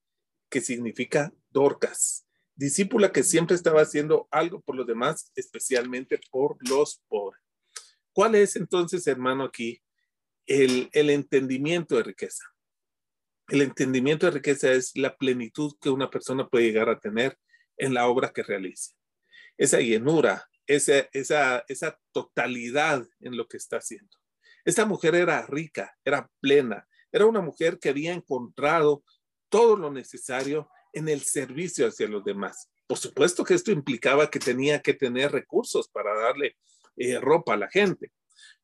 que 0.48 0.60
significa 0.60 1.32
Dorcas, 1.50 2.26
discípula 2.56 3.12
que 3.12 3.22
siempre 3.22 3.56
estaba 3.56 3.82
haciendo 3.82 4.28
algo 4.30 4.60
por 4.60 4.74
los 4.74 4.86
demás, 4.86 5.30
especialmente 5.34 6.20
por 6.30 6.56
los 6.68 7.02
pobres. 7.08 7.40
¿Cuál 8.12 8.34
es 8.34 8.56
entonces, 8.56 9.06
hermano, 9.06 9.44
aquí 9.44 9.80
el, 10.46 10.88
el 10.92 11.10
entendimiento 11.10 11.96
de 11.96 12.02
riqueza? 12.02 12.44
El 13.50 13.62
entendimiento 13.62 14.26
de 14.26 14.32
riqueza 14.32 14.70
es 14.70 14.96
la 14.96 15.16
plenitud 15.16 15.74
que 15.80 15.90
una 15.90 16.08
persona 16.08 16.48
puede 16.48 16.66
llegar 16.66 16.88
a 16.88 17.00
tener 17.00 17.36
en 17.76 17.94
la 17.94 18.06
obra 18.06 18.32
que 18.32 18.44
realice. 18.44 18.94
Esa 19.58 19.80
llenura, 19.80 20.48
esa, 20.68 21.08
esa, 21.12 21.64
esa 21.66 21.98
totalidad 22.12 23.04
en 23.18 23.36
lo 23.36 23.48
que 23.48 23.56
está 23.56 23.78
haciendo. 23.78 24.16
Esta 24.64 24.86
mujer 24.86 25.16
era 25.16 25.44
rica, 25.46 25.98
era 26.04 26.30
plena, 26.38 26.86
era 27.10 27.26
una 27.26 27.40
mujer 27.40 27.80
que 27.80 27.88
había 27.88 28.12
encontrado 28.12 29.02
todo 29.48 29.76
lo 29.76 29.90
necesario 29.90 30.70
en 30.92 31.08
el 31.08 31.22
servicio 31.22 31.88
hacia 31.88 32.06
los 32.06 32.22
demás. 32.22 32.70
Por 32.86 32.98
supuesto 32.98 33.42
que 33.42 33.54
esto 33.54 33.72
implicaba 33.72 34.30
que 34.30 34.38
tenía 34.38 34.80
que 34.80 34.94
tener 34.94 35.32
recursos 35.32 35.88
para 35.88 36.14
darle 36.14 36.56
eh, 36.96 37.18
ropa 37.18 37.54
a 37.54 37.56
la 37.56 37.68
gente. 37.68 38.12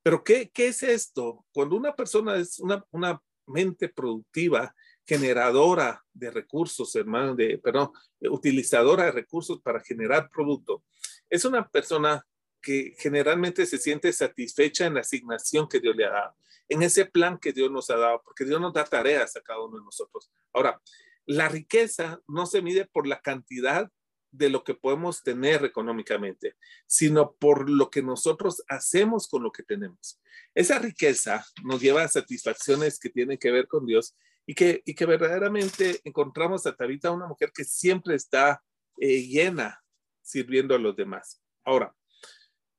Pero 0.05 0.23
¿qué, 0.23 0.49
¿qué, 0.55 0.69
es 0.69 0.85
esto? 0.85 1.45
Cuando 1.53 1.75
una 1.75 1.97
persona 1.97 2.37
es 2.37 2.61
una, 2.61 2.85
una 2.93 3.21
mente 3.47 3.89
productiva, 3.89 4.75
generadora 5.07 6.03
de 6.13 6.31
recursos, 6.31 6.95
hermano, 6.97 7.35
de, 7.35 7.59
perdón, 7.59 7.91
utilizadora 8.21 9.05
de 9.05 9.13
recursos 9.13 9.61
para 9.63 9.81
generar 9.81 10.31
producto, 10.31 10.85
es 11.31 11.45
una 11.45 11.69
persona 11.69 12.27
que 12.61 12.95
generalmente 12.99 13.65
se 13.67 13.79
siente 13.79 14.13
satisfecha 14.13 14.87
en 14.87 14.95
la 14.95 15.01
asignación 15.01 15.69
que 15.69 15.81
Dios 15.81 15.95
le 15.95 16.07
ha 16.07 16.11
dado, 16.11 16.37
en 16.69 16.83
ese 16.83 17.07
plan 17.07 17.39
que 17.39 17.53
Dios 17.53 17.71
nos 17.71 17.91
ha 17.91 17.97
dado, 17.97 18.23
porque 18.25 18.45
Dios 18.45 18.61
nos 18.61 18.73
da 18.73 18.85
tareas 18.85 19.37
a 19.37 19.41
cada 19.41 19.63
uno 19.63 19.79
de 19.79 19.85
nosotros. 19.85 20.31
Ahora, 20.53 20.81
la 21.27 21.49
riqueza 21.49 22.21
no 22.27 22.47
se 22.47 22.63
mide 22.63 22.87
por 22.87 23.07
la 23.07 23.21
cantidad 23.21 23.91
de 24.37 24.51
lo 24.51 24.65
que 24.65 24.75
podemos 24.75 25.23
tener 25.23 25.65
económicamente, 25.65 26.57
sino 26.87 27.33
por 27.33 27.69
lo 27.71 27.91
que 27.91 28.03
nosotros 28.03 28.63
hacemos 28.69 29.29
con 29.29 29.43
lo 29.43 29.53
que 29.53 29.63
tenemos. 29.63 30.21
Esa 30.55 30.79
riqueza 30.79 31.45
nos 31.65 31.81
lleva 31.81 32.03
a 32.03 32.09
satisfacciones 32.09 32.99
que 32.99 33.11
tienen 33.11 33.39
que 33.39 33.51
ver 33.51 33.67
con 33.67 33.87
Dios 33.87 34.17
y 34.47 34.55
que, 34.55 34.83
y 34.85 34.95
que 34.95 35.07
verdaderamente 35.07 36.01
encontramos 36.05 36.67
a 36.67 36.77
Tabita 36.77 37.11
una 37.11 37.27
mujer 37.27 37.51
que 37.53 37.65
siempre 37.65 38.15
está 38.15 38.63
eh, 38.99 39.23
llena 39.23 39.83
sirviendo 40.23 40.75
a 40.75 40.79
los 40.79 40.95
demás. 40.97 41.43
Ahora, 41.65 41.95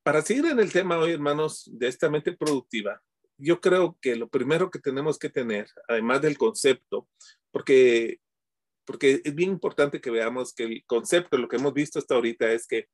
para 0.03 0.21
seguir 0.21 0.45
en 0.45 0.59
el 0.59 0.71
tema 0.71 0.97
hoy, 0.97 1.11
hermanos, 1.11 1.69
de 1.71 1.87
esta 1.87 2.09
mente 2.09 2.31
productiva, 2.31 3.01
yo 3.37 3.59
creo 3.61 3.97
que 4.01 4.15
lo 4.15 4.29
primero 4.29 4.71
que 4.71 4.79
tenemos 4.79 5.19
que 5.19 5.29
tener, 5.29 5.67
además 5.87 6.21
del 6.21 6.37
concepto, 6.37 7.07
porque 7.51 8.19
porque 8.87 9.21
es 9.21 9.35
bien 9.35 9.51
importante 9.51 9.99
que 9.99 10.09
veamos 10.09 10.53
que 10.53 10.63
el 10.63 10.85
concepto, 10.85 11.37
lo 11.37 11.49
que 11.49 11.57
hemos 11.57 11.73
visto 11.73 11.99
hasta 11.99 12.15
ahorita 12.15 12.53
es 12.53 12.65
que 12.65 12.87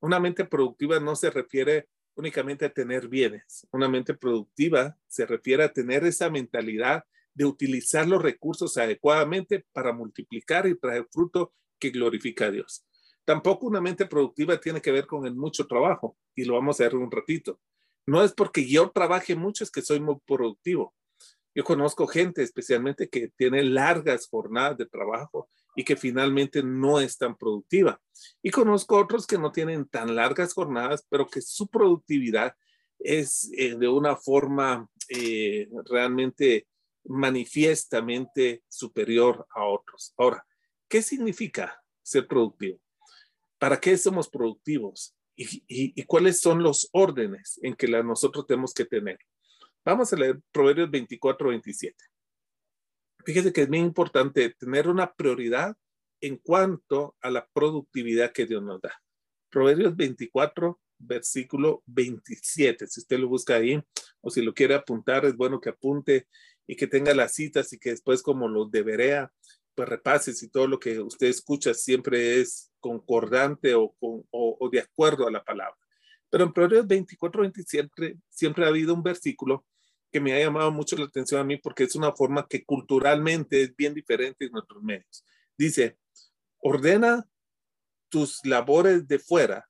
una 0.00 0.18
mente 0.18 0.44
productiva 0.44 0.98
no 0.98 1.14
se 1.14 1.30
refiere 1.30 1.88
únicamente 2.16 2.64
a 2.64 2.72
tener 2.72 3.06
bienes. 3.06 3.64
Una 3.70 3.88
mente 3.88 4.14
productiva 4.14 4.98
se 5.06 5.26
refiere 5.26 5.62
a 5.62 5.72
tener 5.72 6.04
esa 6.04 6.28
mentalidad 6.28 7.04
de 7.34 7.44
utilizar 7.44 8.08
los 8.08 8.20
recursos 8.20 8.76
adecuadamente 8.78 9.64
para 9.72 9.92
multiplicar 9.92 10.66
y 10.66 10.76
traer 10.76 11.06
fruto 11.08 11.54
que 11.78 11.90
glorifica 11.90 12.46
a 12.46 12.50
Dios. 12.50 12.84
Tampoco 13.24 13.68
una 13.68 13.80
mente 13.80 14.06
productiva 14.06 14.60
tiene 14.60 14.82
que 14.82 14.90
ver 14.90 15.06
con 15.06 15.24
el 15.24 15.36
mucho 15.36 15.68
trabajo, 15.68 16.18
y 16.34 16.44
lo 16.44 16.54
vamos 16.54 16.80
a 16.80 16.84
ver 16.84 16.96
un 16.96 17.12
ratito. 17.12 17.60
No 18.06 18.24
es 18.24 18.32
porque 18.32 18.66
yo 18.66 18.90
trabaje 18.90 19.36
mucho, 19.36 19.62
es 19.62 19.70
que 19.70 19.82
soy 19.82 20.00
muy 20.00 20.16
productivo. 20.26 20.96
Yo 21.54 21.64
conozco 21.64 22.06
gente 22.06 22.42
especialmente 22.42 23.08
que 23.08 23.28
tiene 23.36 23.62
largas 23.64 24.28
jornadas 24.28 24.78
de 24.78 24.86
trabajo 24.86 25.48
y 25.74 25.84
que 25.84 25.96
finalmente 25.96 26.62
no 26.62 27.00
es 27.00 27.18
tan 27.18 27.36
productiva. 27.36 28.00
Y 28.42 28.50
conozco 28.50 28.98
otros 28.98 29.26
que 29.26 29.38
no 29.38 29.52
tienen 29.52 29.86
tan 29.86 30.14
largas 30.14 30.52
jornadas, 30.52 31.06
pero 31.08 31.26
que 31.26 31.40
su 31.40 31.68
productividad 31.68 32.54
es 32.98 33.50
eh, 33.56 33.76
de 33.76 33.88
una 33.88 34.16
forma 34.16 34.88
eh, 35.08 35.68
realmente 35.86 36.66
manifiestamente 37.04 38.62
superior 38.68 39.46
a 39.54 39.64
otros. 39.64 40.14
Ahora, 40.16 40.44
¿qué 40.88 41.00
significa 41.02 41.82
ser 42.02 42.26
productivo? 42.26 42.80
¿Para 43.58 43.80
qué 43.80 43.96
somos 43.96 44.28
productivos? 44.28 45.14
¿Y, 45.36 46.02
cuáles 46.02 46.40
son 46.40 46.62
los 46.64 46.88
órdenes 46.92 47.60
en 47.62 47.74
que 47.74 47.86
nosotros 47.86 48.46
tenemos 48.46 48.74
que 48.74 48.84
tener? 48.84 49.18
Vamos 49.88 50.12
a 50.12 50.16
leer 50.16 50.38
Proverbios 50.52 50.90
24, 50.90 51.48
27. 51.48 51.96
Fíjese 53.24 53.54
que 53.54 53.62
es 53.62 53.70
muy 53.70 53.78
importante 53.78 54.50
tener 54.50 54.86
una 54.86 55.14
prioridad 55.14 55.78
en 56.20 56.36
cuanto 56.36 57.16
a 57.22 57.30
la 57.30 57.48
productividad 57.54 58.32
que 58.32 58.44
Dios 58.44 58.62
nos 58.62 58.82
da. 58.82 58.92
Proverbios 59.48 59.96
24, 59.96 60.78
versículo 60.98 61.82
27. 61.86 62.86
Si 62.86 63.00
usted 63.00 63.18
lo 63.18 63.28
busca 63.28 63.54
ahí 63.54 63.82
o 64.20 64.28
si 64.28 64.42
lo 64.42 64.52
quiere 64.52 64.74
apuntar, 64.74 65.24
es 65.24 65.34
bueno 65.34 65.58
que 65.58 65.70
apunte 65.70 66.28
y 66.66 66.76
que 66.76 66.86
tenga 66.86 67.14
las 67.14 67.32
citas 67.32 67.72
y 67.72 67.78
que 67.78 67.88
después 67.88 68.22
como 68.22 68.46
lo 68.46 68.66
debería, 68.66 69.32
pues 69.74 69.88
repase 69.88 70.34
si 70.34 70.50
todo 70.50 70.66
lo 70.66 70.78
que 70.78 71.00
usted 71.00 71.28
escucha 71.28 71.72
siempre 71.72 72.42
es 72.42 72.70
concordante 72.78 73.74
o, 73.74 73.94
o 74.02 74.68
de 74.70 74.80
acuerdo 74.80 75.26
a 75.26 75.30
la 75.30 75.42
palabra. 75.42 75.78
Pero 76.28 76.44
en 76.44 76.52
Proverbios 76.52 76.86
24, 76.86 77.40
27 77.40 78.18
siempre 78.28 78.66
ha 78.66 78.68
habido 78.68 78.92
un 78.92 79.02
versículo 79.02 79.64
que 80.10 80.20
me 80.20 80.32
ha 80.32 80.38
llamado 80.38 80.70
mucho 80.70 80.96
la 80.96 81.04
atención 81.04 81.40
a 81.40 81.44
mí 81.44 81.56
porque 81.56 81.84
es 81.84 81.94
una 81.94 82.12
forma 82.12 82.46
que 82.48 82.64
culturalmente 82.64 83.62
es 83.62 83.76
bien 83.76 83.94
diferente 83.94 84.46
en 84.46 84.52
nuestros 84.52 84.82
medios. 84.82 85.24
Dice, 85.56 85.98
ordena 86.58 87.28
tus 88.08 88.44
labores 88.44 89.06
de 89.06 89.18
fuera 89.18 89.68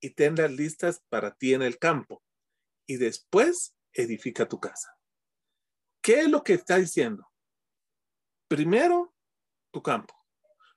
y 0.00 0.10
tenlas 0.10 0.50
listas 0.50 1.02
para 1.08 1.34
ti 1.34 1.54
en 1.54 1.62
el 1.62 1.78
campo 1.78 2.22
y 2.86 2.96
después 2.96 3.74
edifica 3.92 4.48
tu 4.48 4.60
casa. 4.60 4.96
¿Qué 6.02 6.20
es 6.20 6.28
lo 6.28 6.42
que 6.42 6.54
está 6.54 6.78
diciendo? 6.78 7.26
Primero, 8.48 9.14
tu 9.70 9.82
campo. 9.82 10.14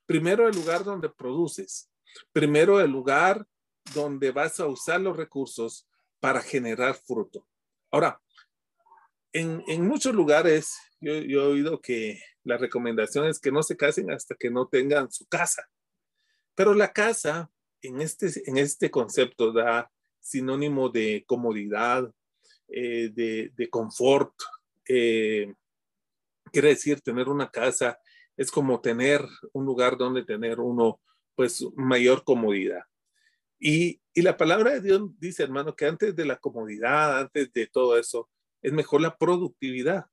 Primero, 0.05 0.47
el 0.47 0.55
lugar 0.55 0.83
donde 0.83 1.09
produces. 1.09 1.89
Primero, 2.31 2.79
el 2.79 2.91
lugar 2.91 3.47
donde 3.93 4.31
vas 4.31 4.59
a 4.59 4.67
usar 4.67 5.01
los 5.01 5.17
recursos 5.17 5.87
para 6.19 6.41
generar 6.41 6.95
fruto. 6.95 7.47
Ahora, 7.91 8.21
en, 9.35 9.85
muchos 9.85 10.15
lugares 10.15 10.77
yo, 11.01 11.13
he 11.13 11.37
oído 11.37 11.81
que 11.81 12.21
la 12.43 12.57
recomendación 12.57 13.27
es 13.27 13.39
que 13.39 13.51
no 13.51 13.63
se 13.63 13.75
casen 13.75 14.09
hasta 14.11 14.35
que 14.35 14.49
no 14.49 14.67
tengan 14.67 15.11
su 15.11 15.27
casa. 15.27 15.69
Pero 16.55 16.73
la 16.73 16.93
casa 16.93 17.51
en 17.81 18.01
este, 18.01 18.27
en 18.45 18.57
este 18.57 18.89
concepto 18.89 19.51
da 19.51 19.91
sinónimo 20.19 20.89
de 20.89 21.25
comodidad, 21.27 22.09
eh, 22.69 23.09
de, 23.13 23.69
confort. 23.69 24.33
Eh, 24.87 25.53
quiere 26.51 26.69
decir, 26.69 27.01
tener 27.01 27.27
una 27.27 27.51
casa 27.51 27.99
es 28.37 28.49
como 28.49 28.79
tener 28.79 29.21
un 29.51 29.65
lugar 29.65 29.97
donde 29.97 30.23
tener 30.23 30.59
uno, 30.59 31.01
pues, 31.35 31.63
mayor 31.75 32.23
comodidad. 32.23 32.83
Y, 33.59 34.01
y 34.13 34.21
la 34.21 34.37
palabra 34.37 34.71
de 34.71 34.81
Dios 34.81 35.01
dice, 35.19 35.43
hermano, 35.43 35.75
que 35.75 35.85
antes 35.85 36.15
de 36.15 36.25
la 36.25 36.37
comodidad, 36.37 37.19
antes 37.19 37.51
de 37.51 37.67
todo 37.67 37.97
eso, 37.97 38.29
es 38.65 38.73
mejor 38.73 38.99
la 38.99 39.15
productividad. 39.15 40.07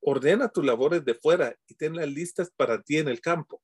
Ordena 0.00 0.48
tus 0.48 0.64
labores 0.64 1.04
de 1.04 1.16
fuera 1.16 1.56
y 1.66 1.74
tenlas 1.74 2.06
listas 2.08 2.48
para 2.56 2.80
ti 2.80 2.98
en 2.98 3.08
el 3.08 3.20
campo. 3.20 3.60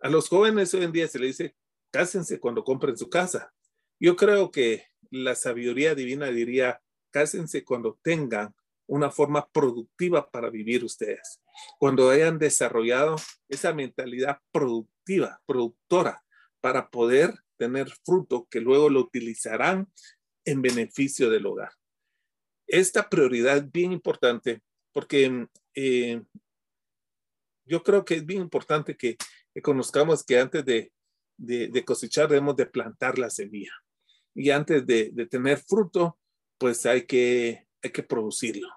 A 0.00 0.10
los 0.10 0.28
jóvenes 0.28 0.74
hoy 0.74 0.84
en 0.84 0.92
día 0.92 1.08
se 1.08 1.18
les 1.18 1.38
dice, 1.38 1.56
cásense 1.90 2.38
cuando 2.38 2.62
compren 2.64 2.98
su 2.98 3.08
casa. 3.08 3.54
Yo 3.98 4.14
creo 4.14 4.50
que 4.50 4.84
la 5.10 5.34
sabiduría 5.34 5.94
divina 5.94 6.26
diría, 6.26 6.82
cásense 7.10 7.64
cuando 7.64 7.98
tengan 8.02 8.54
una 8.86 9.10
forma 9.10 9.48
productiva 9.50 10.30
para 10.30 10.50
vivir 10.50 10.84
ustedes, 10.84 11.40
cuando 11.78 12.10
hayan 12.10 12.38
desarrollado 12.38 13.16
esa 13.48 13.72
mentalidad 13.72 14.36
productiva, 14.52 15.40
productora, 15.46 16.22
para 16.60 16.90
poder 16.90 17.32
tener 17.56 17.88
fruto 18.04 18.46
que 18.50 18.60
luego 18.60 18.90
lo 18.90 19.00
utilizarán 19.00 19.90
en 20.44 20.60
beneficio 20.60 21.30
del 21.30 21.46
hogar 21.46 21.72
esta 22.66 23.08
prioridad 23.08 23.64
bien 23.72 23.92
importante 23.92 24.62
porque 24.92 25.48
eh, 25.74 26.22
yo 27.66 27.82
creo 27.82 28.04
que 28.04 28.14
es 28.14 28.24
bien 28.24 28.42
importante 28.42 28.96
que, 28.96 29.16
conozcamos 29.62 30.24
que 30.24 30.38
antes 30.38 30.64
de, 30.64 31.84
cosechar 31.84 32.28
debemos 32.28 32.56
de 32.56 32.66
plantar 32.66 33.18
la 33.18 33.30
semilla 33.30 33.72
y 34.34 34.50
antes 34.50 34.86
de, 34.86 35.10
tener 35.30 35.58
fruto, 35.58 36.18
pues 36.58 36.86
hay 36.86 37.06
que, 37.06 37.66
hay 37.82 37.90
que 37.90 38.02
producirlo. 38.02 38.68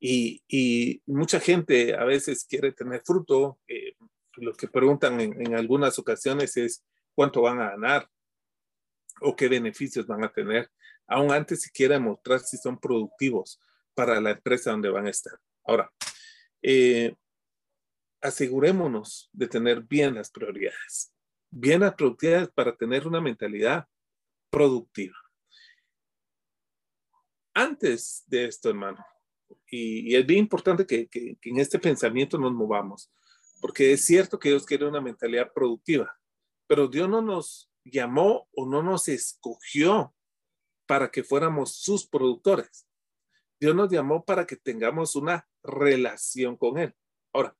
Y, 0.00 1.02
mucha 1.06 1.40
gente 1.40 1.94
a 1.94 2.04
veces 2.04 2.44
quiere 2.44 2.72
tener 2.72 3.02
fruto. 3.04 3.58
Eh, 3.66 3.94
lo 4.36 4.52
que 4.52 4.68
preguntan 4.68 5.20
en, 5.20 5.54
algunas 5.54 5.98
ocasiones 5.98 6.56
es 6.56 6.84
cuánto 7.14 7.42
van 7.42 7.60
a 7.60 7.70
ganar. 7.70 8.08
o 9.22 9.34
qué 9.34 9.48
beneficios 9.48 10.06
van 10.06 10.24
a 10.24 10.32
tener, 10.32 10.70
aún 11.06 11.32
antes 11.32 11.62
siquiera 11.62 11.98
mostrar 11.98 12.40
si 12.40 12.56
son 12.56 12.78
productivos 12.78 13.60
para 13.94 14.20
la 14.20 14.32
empresa 14.32 14.70
donde 14.70 14.90
van 14.90 15.06
a 15.06 15.10
estar. 15.10 15.38
Ahora, 15.64 15.90
eh, 16.62 17.14
asegurémonos 18.20 19.30
de 19.32 19.48
tener 19.48 19.82
bien 19.82 20.14
las 20.14 20.30
prioridades, 20.30 21.12
bien 21.50 21.80
las 21.80 21.94
prioridades 21.94 22.48
para 22.48 22.76
tener 22.76 23.06
una 23.06 23.20
mentalidad 23.20 23.86
productiva. 24.50 25.16
Antes 27.54 28.24
de 28.26 28.46
esto, 28.46 28.68
hermano, 28.68 29.04
y, 29.70 30.14
es 30.14 30.26
bien 30.26 30.40
importante 30.40 30.86
que, 30.86 31.08
que 31.08 31.38
en 31.42 31.58
este 31.58 31.78
pensamiento 31.78 32.38
nos 32.38 32.52
movamos, 32.52 33.10
porque 33.60 33.92
es 33.92 34.04
cierto 34.04 34.38
que 34.38 34.50
Dios 34.50 34.66
quiere 34.66 34.86
una 34.86 35.00
mentalidad 35.00 35.52
productiva, 35.52 36.18
pero 36.66 36.88
Dios 36.88 37.08
no 37.08 37.22
nos 37.22 37.70
llamó 37.84 38.48
o 38.54 38.66
no 38.66 38.82
nos 38.82 39.08
escogió 39.08 40.14
para 40.86 41.10
que 41.10 41.24
fuéramos 41.24 41.76
sus 41.76 42.06
productores. 42.06 42.86
Dios 43.58 43.74
nos 43.74 43.90
llamó 43.90 44.24
para 44.24 44.46
que 44.46 44.56
tengamos 44.56 45.16
una 45.16 45.48
relación 45.62 46.56
con 46.56 46.78
Él. 46.78 46.94
Ahora, 47.32 47.56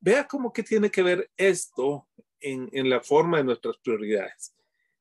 vea 0.00 0.26
cómo 0.26 0.52
que 0.52 0.62
tiene 0.62 0.90
que 0.90 1.02
ver 1.02 1.30
esto 1.36 2.08
en, 2.40 2.68
en 2.72 2.90
la 2.90 3.00
forma 3.00 3.38
de 3.38 3.44
nuestras 3.44 3.76
prioridades. 3.78 4.54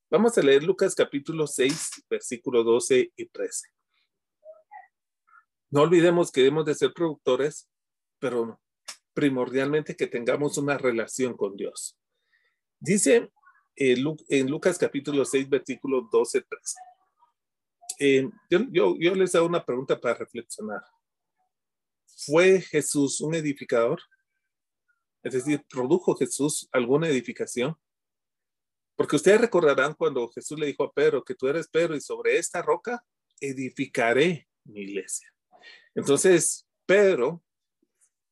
Vamos 0.10 0.38
a 0.38 0.41
leer 0.41 0.63
Lucas 0.63 0.93
capítulo 0.93 1.48
6, 1.48 2.05
versículo 2.10 2.63
12 2.63 3.13
y 3.15 3.25
13. 3.27 3.67
No 5.72 5.81
olvidemos 5.81 6.31
que 6.31 6.41
debemos 6.41 6.65
de 6.65 6.75
ser 6.75 6.93
productores, 6.93 7.70
pero 8.20 8.60
primordialmente 9.13 9.96
que 9.96 10.08
tengamos 10.08 10.58
una 10.58 10.77
relación 10.77 11.36
con 11.36 11.55
Dios. 11.55 11.98
Dice 12.79 13.31
eh, 13.75 13.96
en 14.29 14.50
Lucas 14.50 14.77
capítulo 14.77 15.24
6, 15.24 15.50
versículo 15.50 16.10
12, 16.12 16.41
13. 16.41 16.75
Eh, 18.03 18.27
yo, 18.50 18.96
yo 18.98 19.13
les 19.13 19.36
hago 19.36 19.46
una 19.46 19.63
pregunta 19.63 20.01
para 20.01 20.15
reflexionar. 20.15 20.81
¿Fue 22.25 22.60
Jesús 22.60 23.22
un 23.22 23.36
edificador? 23.36 24.01
Es 25.22 25.34
decir, 25.34 25.63
¿produjo 25.70 26.15
Jesús 26.15 26.67
alguna 26.72 27.08
edificación? 27.08 27.75
Porque 28.96 29.17
ustedes 29.17 29.39
recordarán 29.39 29.93
cuando 29.93 30.27
Jesús 30.29 30.58
le 30.58 30.65
dijo 30.65 30.84
a 30.84 30.91
Pedro 30.91 31.24
que 31.24 31.36
tú 31.36 31.48
eres 31.48 31.67
Pedro 31.67 31.96
y 31.96 32.01
sobre 32.01 32.39
esta 32.39 32.63
roca 32.63 33.05
edificaré 33.39 34.50
mi 34.63 34.81
iglesia. 34.81 35.31
Entonces, 35.93 36.67
Pedro 36.88 37.43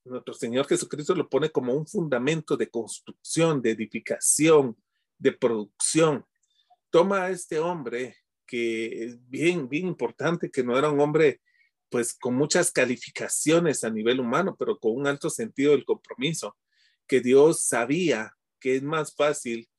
nuestro 0.04 0.34
Señor 0.34 0.68
Jesucristo 0.68 1.14
lo 1.14 1.30
pone 1.30 1.52
como 1.52 1.76
un 1.76 1.86
fundamento 1.86 2.58
de 2.58 2.72
construcción, 2.72 3.62
de 3.62 3.70
edificación, 3.70 4.76
de 5.20 5.32
producción. 5.32 6.26
Toma 6.90 7.26
a 7.26 7.30
este 7.30 7.60
hombre 7.60 8.18
que 8.50 9.06
es 9.06 9.30
bien, 9.30 9.70
bien 9.70 9.86
importante, 9.86 10.50
que 10.50 10.64
no 10.64 10.76
era 10.76 10.90
un 10.90 11.00
hombre 11.00 11.40
pues 11.88 12.16
con 12.16 12.34
muchas 12.34 12.72
calificaciones 12.72 13.84
a 13.84 13.92
nivel 13.92 14.20
humano, 14.20 14.56
pero 14.58 14.80
con 14.80 14.96
un 14.96 15.06
alto 15.06 15.30
sentido 15.30 15.72
del 15.72 15.86
compromiso, 15.86 16.58
que 17.08 17.22
Dios 17.22 17.64
sabía 17.64 18.36
que 18.60 18.76
es 18.76 18.84
más 18.84 19.16
fácil 19.16 19.70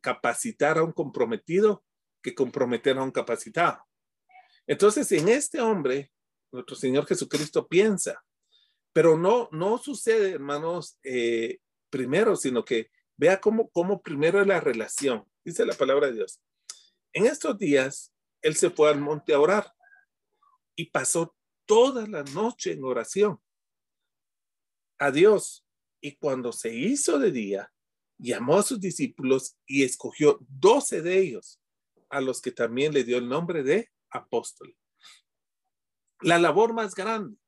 capacitar 0.00 0.78
a 0.78 0.84
un 0.84 0.92
comprometido 0.92 1.84
que 2.22 2.34
comprometer 2.34 2.98
a 2.98 3.02
un 3.02 3.10
capacitado. 3.10 3.84
Entonces, 4.66 5.10
en 5.10 5.28
este 5.28 5.60
hombre, 5.60 6.12
nuestro 6.52 6.76
Señor 6.76 7.06
Jesucristo 7.06 7.66
piensa, 7.66 8.24
pero 8.92 9.18
no, 9.18 9.48
no 9.50 9.78
sucede, 9.78 10.30
hermanos, 10.30 10.98
eh, 11.02 11.58
primero, 11.90 12.36
sino 12.36 12.64
que 12.64 12.90
vea 13.16 13.40
cómo, 13.40 13.70
cómo 13.70 14.00
primero 14.02 14.40
es 14.40 14.46
la 14.46 14.60
relación. 14.60 15.24
Dice 15.44 15.66
la 15.66 15.74
palabra 15.74 16.06
de 16.06 16.14
Dios. 16.14 16.40
En 17.14 17.26
estos 17.26 17.56
días, 17.58 18.12
él 18.42 18.54
se 18.56 18.68
fue 18.68 18.90
al 18.90 19.00
monte 19.00 19.32
a 19.32 19.40
orar 19.40 19.72
y 20.76 20.90
pasó 20.90 21.34
toda 21.64 22.06
la 22.06 22.22
noche 22.24 22.72
en 22.72 22.84
oración 22.84 23.40
a 24.98 25.10
Dios. 25.10 25.64
Y 26.02 26.16
cuando 26.16 26.52
se 26.52 26.74
hizo 26.74 27.18
de 27.18 27.30
día, 27.30 27.72
llamó 28.18 28.58
a 28.58 28.62
sus 28.62 28.78
discípulos 28.78 29.56
y 29.66 29.84
escogió 29.84 30.38
doce 30.48 31.00
de 31.00 31.18
ellos, 31.18 31.58
a 32.10 32.20
los 32.20 32.42
que 32.42 32.52
también 32.52 32.92
le 32.92 33.04
dio 33.04 33.16
el 33.16 33.28
nombre 33.28 33.62
de 33.62 33.90
apóstol. 34.10 34.76
La 36.20 36.38
labor 36.38 36.74
más 36.74 36.94
grande 36.94 37.38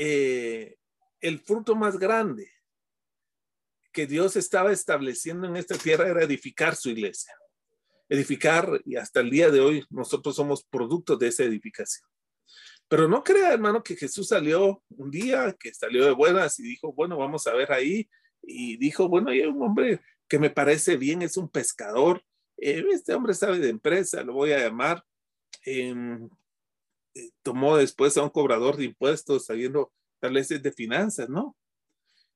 eh, 0.00 0.78
el 1.20 1.40
fruto 1.40 1.74
más 1.74 1.98
grande 1.98 2.48
que 3.90 4.06
Dios 4.06 4.36
estaba 4.36 4.70
estableciendo 4.70 5.48
en 5.48 5.56
esta 5.56 5.76
tierra 5.76 6.08
era 6.08 6.22
edificar 6.22 6.76
su 6.76 6.90
iglesia. 6.90 7.34
Edificar, 8.08 8.80
y 8.84 8.96
hasta 8.96 9.20
el 9.20 9.30
día 9.30 9.50
de 9.50 9.60
hoy 9.60 9.84
nosotros 9.90 10.36
somos 10.36 10.64
productos 10.64 11.18
de 11.18 11.28
esa 11.28 11.44
edificación. 11.44 12.08
Pero 12.88 13.06
no 13.06 13.22
crea, 13.22 13.52
hermano, 13.52 13.82
que 13.82 13.96
Jesús 13.96 14.28
salió 14.28 14.82
un 14.88 15.10
día, 15.10 15.54
que 15.58 15.74
salió 15.74 16.06
de 16.06 16.12
buenas 16.12 16.58
y 16.58 16.62
dijo, 16.62 16.92
bueno, 16.94 17.18
vamos 17.18 17.46
a 17.46 17.52
ver 17.52 17.70
ahí. 17.70 18.08
Y 18.42 18.78
dijo, 18.78 19.08
bueno, 19.08 19.30
hay 19.30 19.42
un 19.42 19.62
hombre 19.62 20.00
que 20.26 20.38
me 20.38 20.48
parece 20.48 20.96
bien, 20.96 21.20
es 21.20 21.36
un 21.36 21.50
pescador. 21.50 22.24
Eh, 22.56 22.82
este 22.90 23.14
hombre 23.14 23.34
sabe 23.34 23.58
de 23.58 23.68
empresa, 23.68 24.22
lo 24.24 24.32
voy 24.32 24.52
a 24.52 24.60
llamar. 24.60 25.04
Em, 25.64 26.30
eh, 27.14 27.30
tomó 27.42 27.76
después 27.76 28.16
a 28.16 28.22
un 28.22 28.30
cobrador 28.30 28.76
de 28.76 28.84
impuestos 28.84 29.46
sabiendo 29.46 29.92
tal 30.18 30.32
vez 30.32 30.48
de 30.48 30.72
finanzas, 30.72 31.28
¿no? 31.28 31.56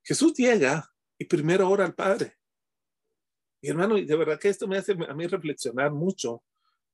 Jesús 0.03 0.33
llega 0.33 0.93
y 1.17 1.25
primero 1.25 1.69
ora 1.69 1.85
al 1.85 1.95
Padre. 1.95 2.35
Y 3.63 3.69
hermano, 3.69 3.95
de 3.95 4.15
verdad 4.15 4.37
que 4.37 4.49
esto 4.49 4.67
me 4.67 4.77
hace 4.77 4.91
a 4.91 5.13
mí 5.13 5.25
reflexionar 5.25 5.91
mucho, 5.91 6.43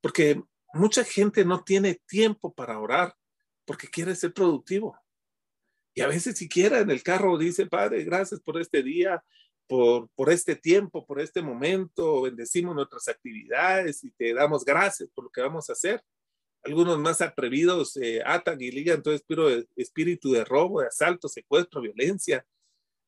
porque 0.02 0.40
mucha 0.72 1.04
gente 1.04 1.44
no 1.44 1.64
tiene 1.64 2.00
tiempo 2.06 2.54
para 2.54 2.80
orar 2.80 3.16
porque 3.66 3.88
quiere 3.88 4.16
ser 4.16 4.34
productivo. 4.34 4.96
Y 5.96 6.02
a 6.02 6.08
veces 6.08 6.38
siquiera 6.38 6.80
en 6.80 6.92
el 6.92 7.02
carro 7.02 7.40
dice, 7.40 7.66
Padre, 7.66 8.04
gracias 8.04 8.40
por 8.40 8.62
este 8.62 8.84
día, 8.84 9.24
por, 9.68 10.10
por 10.10 10.30
este 10.30 10.56
tiempo, 10.56 11.04
por 11.08 11.20
este 11.20 11.42
momento, 11.42 12.22
bendecimos 12.22 12.76
nuestras 12.76 13.08
actividades 13.08 14.04
y 14.04 14.12
te 14.12 14.36
damos 14.36 14.64
gracias 14.64 15.10
por 15.10 15.24
lo 15.24 15.32
que 15.32 15.42
vamos 15.42 15.70
a 15.70 15.74
hacer 15.74 16.04
algunos 16.64 17.00
más 17.00 17.22
atrevidos 17.22 17.96
eh, 17.98 18.22
atan 18.24 18.62
y 18.62 18.72
ligan 18.72 19.02
todo 19.02 19.14
espíritu, 19.14 19.68
espíritu 19.76 20.32
de 20.32 20.46
robo, 20.46 20.82
de 20.82 20.88
asalto, 20.88 21.28
secuestro, 21.28 21.82
violencia. 21.82 22.46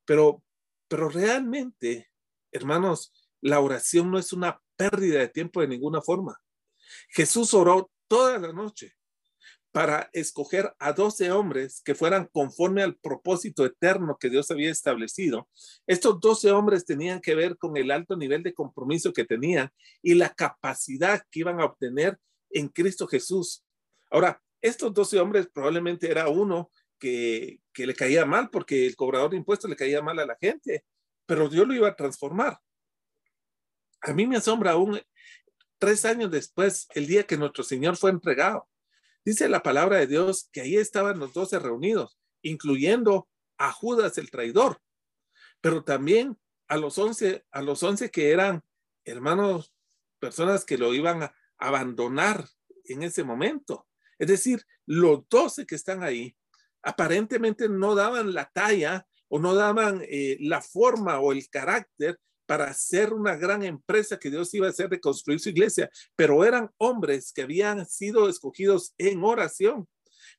Pero, 0.05 0.43
pero 0.87 1.09
realmente, 1.09 2.09
hermanos, 2.51 3.11
la 3.41 3.59
oración 3.59 4.11
no 4.11 4.17
es 4.17 4.33
una 4.33 4.61
pérdida 4.75 5.19
de 5.19 5.27
tiempo 5.27 5.61
de 5.61 5.67
ninguna 5.67 6.01
forma. 6.01 6.39
Jesús 7.09 7.53
oró 7.53 7.91
toda 8.07 8.37
la 8.37 8.53
noche 8.53 8.95
para 9.71 10.09
escoger 10.11 10.73
a 10.79 10.91
doce 10.91 11.31
hombres 11.31 11.81
que 11.83 11.95
fueran 11.95 12.27
conforme 12.31 12.83
al 12.83 12.97
propósito 12.97 13.65
eterno 13.65 14.17
que 14.19 14.29
Dios 14.29 14.51
había 14.51 14.69
establecido. 14.69 15.47
Estos 15.87 16.19
doce 16.19 16.51
hombres 16.51 16.85
tenían 16.85 17.21
que 17.21 17.35
ver 17.35 17.57
con 17.57 17.77
el 17.77 17.89
alto 17.89 18.17
nivel 18.17 18.43
de 18.43 18.53
compromiso 18.53 19.13
que 19.13 19.23
tenían 19.23 19.71
y 20.01 20.15
la 20.15 20.33
capacidad 20.33 21.23
que 21.31 21.39
iban 21.39 21.61
a 21.61 21.65
obtener 21.65 22.19
en 22.49 22.67
Cristo 22.67 23.07
Jesús. 23.07 23.63
Ahora, 24.09 24.41
estos 24.61 24.93
doce 24.93 25.19
hombres 25.19 25.47
probablemente 25.47 26.11
era 26.11 26.27
uno 26.27 26.69
que, 26.99 27.61
que 27.73 27.87
le 27.87 27.95
caía 27.95 28.25
mal 28.25 28.49
porque 28.49 28.85
el 28.85 28.95
cobrador 28.95 29.31
de 29.31 29.37
impuestos 29.37 29.69
le 29.69 29.77
caía 29.77 30.01
mal 30.01 30.19
a 30.19 30.25
la 30.25 30.37
gente, 30.39 30.83
pero 31.25 31.47
Dios 31.47 31.65
lo 31.65 31.73
iba 31.73 31.87
a 31.87 31.95
transformar. 31.95 32.59
A 34.01 34.13
mí 34.13 34.27
me 34.27 34.37
asombra 34.37 34.71
aún 34.71 34.99
tres 35.77 36.05
años 36.05 36.31
después, 36.31 36.87
el 36.93 37.07
día 37.07 37.25
que 37.25 37.37
nuestro 37.37 37.63
Señor 37.63 37.97
fue 37.97 38.11
entregado. 38.11 38.67
Dice 39.23 39.47
la 39.49 39.63
palabra 39.63 39.97
de 39.97 40.07
Dios 40.07 40.49
que 40.51 40.61
ahí 40.61 40.75
estaban 40.77 41.19
los 41.19 41.33
doce 41.33 41.59
reunidos, 41.59 42.17
incluyendo 42.41 43.29
a 43.57 43.71
Judas 43.71 44.17
el 44.17 44.31
traidor, 44.31 44.81
pero 45.61 45.83
también 45.83 46.37
a 46.67 46.77
los 46.77 46.97
once, 46.97 47.45
a 47.51 47.61
los 47.61 47.83
once 47.83 48.09
que 48.09 48.31
eran 48.31 48.63
hermanos, 49.05 49.73
personas 50.19 50.65
que 50.65 50.77
lo 50.77 50.93
iban 50.93 51.23
a, 51.23 51.35
abandonar 51.57 52.47
en 52.85 53.03
ese 53.03 53.23
momento. 53.23 53.87
Es 54.17 54.27
decir, 54.27 54.65
los 54.87 55.29
doce 55.29 55.67
que 55.67 55.75
están 55.75 56.01
ahí 56.01 56.35
aparentemente 56.81 57.69
no 57.69 57.93
daban 57.93 58.33
la 58.33 58.49
talla 58.51 59.05
o 59.27 59.37
no 59.37 59.53
daban 59.53 60.01
eh, 60.09 60.37
la 60.39 60.61
forma 60.61 61.19
o 61.19 61.31
el 61.31 61.47
carácter 61.49 62.19
para 62.51 62.65
hacer 62.65 63.13
una 63.13 63.37
gran 63.37 63.63
empresa 63.63 64.19
que 64.19 64.29
Dios 64.29 64.53
iba 64.53 64.67
a 64.67 64.71
hacer 64.71 64.89
de 64.89 64.99
construir 64.99 65.39
su 65.39 65.47
iglesia, 65.47 65.89
pero 66.17 66.43
eran 66.43 66.69
hombres 66.75 67.31
que 67.31 67.43
habían 67.43 67.85
sido 67.85 68.27
escogidos 68.27 68.93
en 68.97 69.23
oración. 69.23 69.87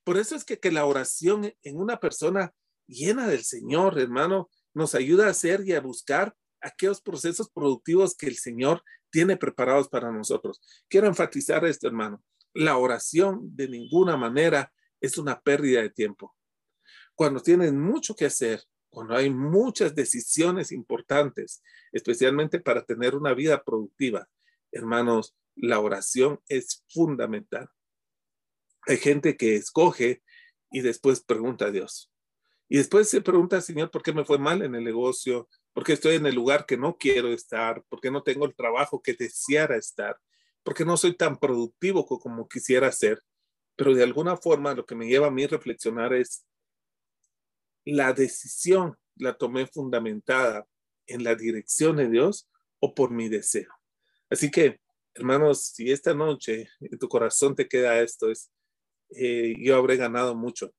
Por 0.05 0.19
eso 0.19 0.37
es 0.37 0.45
que, 0.45 0.59
la 0.71 0.85
oración 0.85 1.55
en 1.63 1.79
una 1.79 1.97
persona 2.01 2.53
llena 2.87 3.27
del 3.29 3.45
Señor, 3.45 3.99
hermano, 3.99 4.51
nos 4.75 4.95
ayuda 4.95 5.27
a 5.27 5.31
hacer 5.31 5.63
y 5.65 5.73
a 5.73 5.81
buscar 5.81 6.37
aquellos 6.61 7.01
procesos 7.01 7.49
productivos 7.49 8.15
que 8.15 8.27
el 8.27 8.37
Señor 8.37 8.83
tiene 9.11 9.39
preparados 9.39 9.89
para 9.89 10.13
nosotros. 10.13 10.61
Quiero 10.91 11.07
enfatizar 11.07 11.65
esto, 11.65 11.87
hermano. 11.87 12.23
La 12.53 12.77
oración 12.77 13.57
de 13.57 13.69
ninguna 13.69 14.19
manera 14.19 14.71
es 15.01 15.17
una 15.17 15.41
pérdida 15.41 15.81
de 15.81 15.89
tiempo. 15.89 16.37
Cuando 17.15 17.41
tienen 17.41 17.81
mucho 17.81 18.15
que 18.15 18.27
hacer, 18.27 18.63
cuando 18.93 19.17
hay 19.17 19.31
muchas 19.31 19.95
decisiones 19.95 20.71
importantes, 20.71 21.63
especialmente 21.93 22.61
para 22.61 22.85
tener 22.85 23.17
una 23.17 23.33
vida 23.33 23.65
productiva, 23.65 24.29
hermanos, 24.71 25.35
la 25.57 25.81
oración 25.81 26.41
es 26.47 26.85
fundamental. 26.91 27.71
Hay 28.87 28.99
gente 28.99 29.39
que 29.39 29.57
escoge 29.57 30.23
y 30.71 30.83
después 30.83 31.23
pregunta 31.23 31.67
a 31.67 31.71
Dios. 31.71 32.13
Y 32.69 32.77
después 32.77 33.09
se 33.09 33.23
pregunta, 33.23 33.63
Señor, 33.63 33.91
¿por 33.91 34.03
qué 34.03 34.13
me 34.13 34.27
fue 34.27 34.39
mal 34.39 34.61
en 34.61 34.75
el 34.75 34.85
negocio? 34.85 35.49
¿Por 35.73 35.85
qué 35.85 35.95
estoy 35.95 36.17
en 36.17 36.27
el 36.27 36.35
lugar 36.35 36.67
que 36.67 36.77
no 36.77 36.99
quiero 36.99 37.33
estar? 37.33 37.83
¿Por 37.89 37.99
qué 37.99 38.11
no 38.11 38.23
tengo 38.23 38.45
el 38.45 38.55
trabajo 38.55 39.01
que 39.01 39.15
deseara 39.15 39.77
estar? 39.77 40.19
¿Por 40.63 40.75
qué 40.75 40.85
no 40.85 40.99
soy 40.99 41.17
tan 41.17 41.39
productivo 41.39 42.05
como 42.07 42.47
quisiera 42.47 42.93
ser? 42.93 43.23
Pero 43.75 43.95
de 43.95 44.03
alguna 44.03 44.37
forma 44.37 44.75
lo 44.75 44.85
que 44.85 44.95
me 44.95 45.07
lleva 45.07 45.29
a 45.29 45.31
mí 45.31 45.45
a 45.45 45.49
reflexionar 45.49 46.13
es 46.13 46.45
la 47.85 48.13
decisión 48.13 48.97
la 49.17 49.35
tomé 49.35 49.67
fundamentada 49.67 50.67
en 51.07 51.25
la 51.25 51.35
dirección 51.35 51.97
de 51.97 52.09
Dios 52.09 52.49
o 52.81 52.95
por 52.95 53.11
mi 53.11 53.29
deseo. 53.29 53.71
Así 54.31 54.51
que, 54.51 54.81
hermanos, 55.15 55.67
si 55.75 55.91
esta 55.91 56.15
noche 56.15 56.69
en 56.81 56.99
tu 56.99 57.09
corazón 57.09 57.55
te 57.55 57.69
queda 57.69 58.01
esto, 58.01 58.31
es, 58.31 58.51
eh, 59.11 59.55
yo 59.59 59.77
habré 59.77 59.97
ganado 59.97 60.35
mucho. 60.35 60.73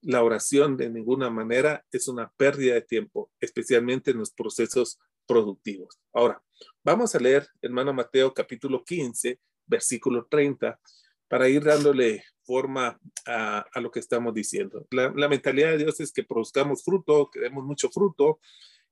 La 0.00 0.22
oración 0.22 0.76
de 0.76 0.90
ninguna 0.90 1.30
manera 1.30 1.84
es 1.90 2.08
una 2.08 2.32
pérdida 2.36 2.74
de 2.74 2.82
tiempo, 2.82 3.30
especialmente 3.40 4.10
en 4.10 4.18
los 4.18 4.32
procesos 4.32 4.98
productivos. 5.26 5.98
Ahora, 6.12 6.42
vamos 6.82 7.14
a 7.14 7.18
leer, 7.18 7.46
hermano 7.62 7.92
Mateo, 7.92 8.32
capítulo 8.32 8.84
15, 8.84 9.40
versículo 9.66 10.26
30, 10.26 10.78
para 11.28 11.48
ir 11.48 11.64
dándole 11.64 12.24
forma 12.44 13.00
a, 13.26 13.64
lo 13.80 13.90
que 13.90 14.00
estamos 14.00 14.34
diciendo. 14.34 14.86
La, 14.90 15.10
mentalidad 15.28 15.70
de 15.70 15.78
Dios 15.78 16.00
es 16.00 16.12
que 16.12 16.24
produzcamos 16.24 16.84
fruto, 16.84 17.30
que 17.32 17.40
demos 17.40 17.64
mucho 17.64 17.90
fruto, 17.90 18.40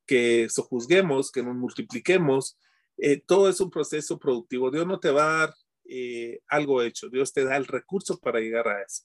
que 0.07 0.49
sojuzguemos, 0.49 1.31
que 1.31 1.43
nos 1.43 1.55
multipliquemos. 1.55 2.59
Eh, 2.99 3.23
todo 3.25 3.49
es 3.49 3.61
un 3.61 3.71
proceso 3.71 4.19
productivo. 4.19 4.71
Dios 4.71 4.87
no 4.87 5.01
te 5.01 5.11
va 5.11 5.25
a 5.25 5.38
dar 5.38 5.55
eh, 5.85 6.41
algo 6.49 6.83
hecho, 6.83 7.09
Dios 7.09 7.33
te 7.33 7.45
da 7.45 7.57
el 7.57 7.67
recurso 7.67 8.19
para 8.19 8.41
llegar 8.41 8.69
a 8.69 8.83
eso. 8.83 9.05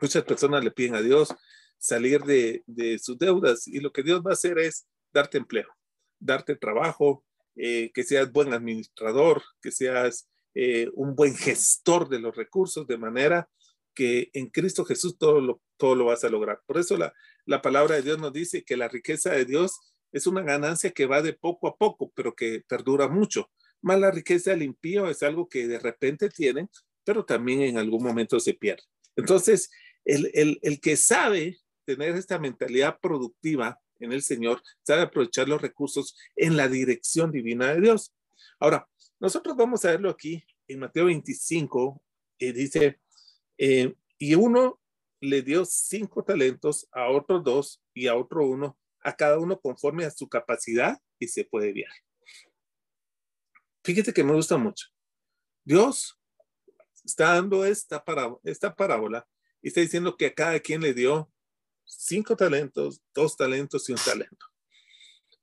Muchas 0.00 0.24
personas 0.24 0.64
le 0.64 0.70
piden 0.70 0.94
a 0.94 1.02
Dios 1.02 1.34
salir 1.78 2.22
de, 2.22 2.98
sus 3.00 3.18
deudas 3.18 3.68
y 3.68 3.80
lo 3.80 3.92
que 3.92 4.02
Dios 4.02 4.22
va 4.24 4.30
a 4.30 4.34
hacer 4.34 4.58
es 4.58 4.86
darte 5.12 5.38
empleo, 5.38 5.68
darte 6.18 6.56
trabajo, 6.56 7.24
eh, 7.54 7.90
que 7.92 8.02
seas 8.02 8.32
buen 8.32 8.52
administrador, 8.52 9.42
que 9.60 9.70
seas 9.70 10.28
eh, 10.54 10.88
un 10.94 11.14
buen 11.14 11.34
gestor 11.34 12.08
de 12.08 12.18
los 12.20 12.34
recursos, 12.36 12.86
de 12.86 12.98
manera 12.98 13.48
que 13.94 14.30
en 14.32 14.48
Cristo 14.48 14.84
Jesús 14.84 15.18
todo 15.18 15.40
lo, 15.40 15.60
todo 15.76 15.94
lo 15.94 16.06
vas 16.06 16.24
a 16.24 16.30
lograr. 16.30 16.60
Por 16.66 16.78
eso 16.78 16.96
la, 16.96 17.12
la 17.44 17.60
palabra 17.60 17.96
de 17.96 18.02
Dios 18.02 18.18
nos 18.18 18.32
dice 18.32 18.64
que 18.64 18.76
la 18.76 18.88
riqueza 18.88 19.30
de 19.32 19.44
Dios 19.44 19.78
es 20.12 20.26
una 20.26 20.42
ganancia 20.42 20.90
que 20.90 21.06
va 21.06 21.22
de 21.22 21.32
poco 21.32 21.68
a 21.68 21.76
poco, 21.76 22.12
pero 22.14 22.34
que 22.34 22.62
perdura 22.66 23.08
mucho. 23.08 23.50
Más 23.80 23.98
la 23.98 24.10
riqueza 24.10 24.50
del 24.50 24.62
impío 24.62 25.08
es 25.08 25.22
algo 25.22 25.48
que 25.48 25.66
de 25.66 25.78
repente 25.78 26.28
tienen, 26.28 26.68
pero 27.04 27.24
también 27.24 27.62
en 27.62 27.78
algún 27.78 28.02
momento 28.02 28.38
se 28.38 28.54
pierde. 28.54 28.82
Entonces, 29.16 29.70
el, 30.04 30.30
el, 30.34 30.58
el 30.62 30.80
que 30.80 30.96
sabe 30.96 31.58
tener 31.84 32.14
esta 32.16 32.38
mentalidad 32.38 32.98
productiva 33.00 33.78
en 33.98 34.12
el 34.12 34.22
Señor, 34.22 34.62
sabe 34.82 35.02
aprovechar 35.02 35.48
los 35.48 35.62
recursos 35.62 36.16
en 36.36 36.56
la 36.56 36.68
dirección 36.68 37.30
divina 37.30 37.72
de 37.72 37.80
Dios. 37.80 38.12
Ahora, 38.58 38.88
nosotros 39.22 39.56
vamos 39.56 39.84
a 39.84 39.92
verlo 39.92 40.10
aquí 40.10 40.44
en 40.66 40.80
Mateo 40.80 41.04
25, 41.04 42.02
y 42.38 42.50
dice, 42.50 43.00
eh, 43.56 43.94
y 44.18 44.34
uno 44.34 44.80
le 45.20 45.42
dio 45.42 45.64
cinco 45.64 46.24
talentos, 46.24 46.88
a 46.90 47.08
otro 47.08 47.38
dos 47.38 47.80
y 47.94 48.08
a 48.08 48.16
otro 48.16 48.44
uno, 48.44 48.76
a 49.00 49.14
cada 49.14 49.38
uno 49.38 49.60
conforme 49.60 50.04
a 50.04 50.10
su 50.10 50.28
capacidad 50.28 51.00
y 51.20 51.28
se 51.28 51.44
puede 51.44 51.72
viajar. 51.72 52.02
Fíjate 53.84 54.12
que 54.12 54.24
me 54.24 54.32
gusta 54.32 54.56
mucho. 54.56 54.88
Dios 55.62 56.18
está 57.04 57.34
dando 57.34 57.64
esta, 57.64 58.04
para, 58.04 58.34
esta 58.42 58.74
parábola 58.74 59.24
y 59.62 59.68
está 59.68 59.80
diciendo 59.80 60.16
que 60.16 60.26
a 60.26 60.34
cada 60.34 60.58
quien 60.58 60.80
le 60.80 60.94
dio 60.94 61.32
cinco 61.84 62.34
talentos, 62.34 63.00
dos 63.14 63.36
talentos 63.36 63.88
y 63.88 63.92
un 63.92 63.98
talento. 63.98 64.46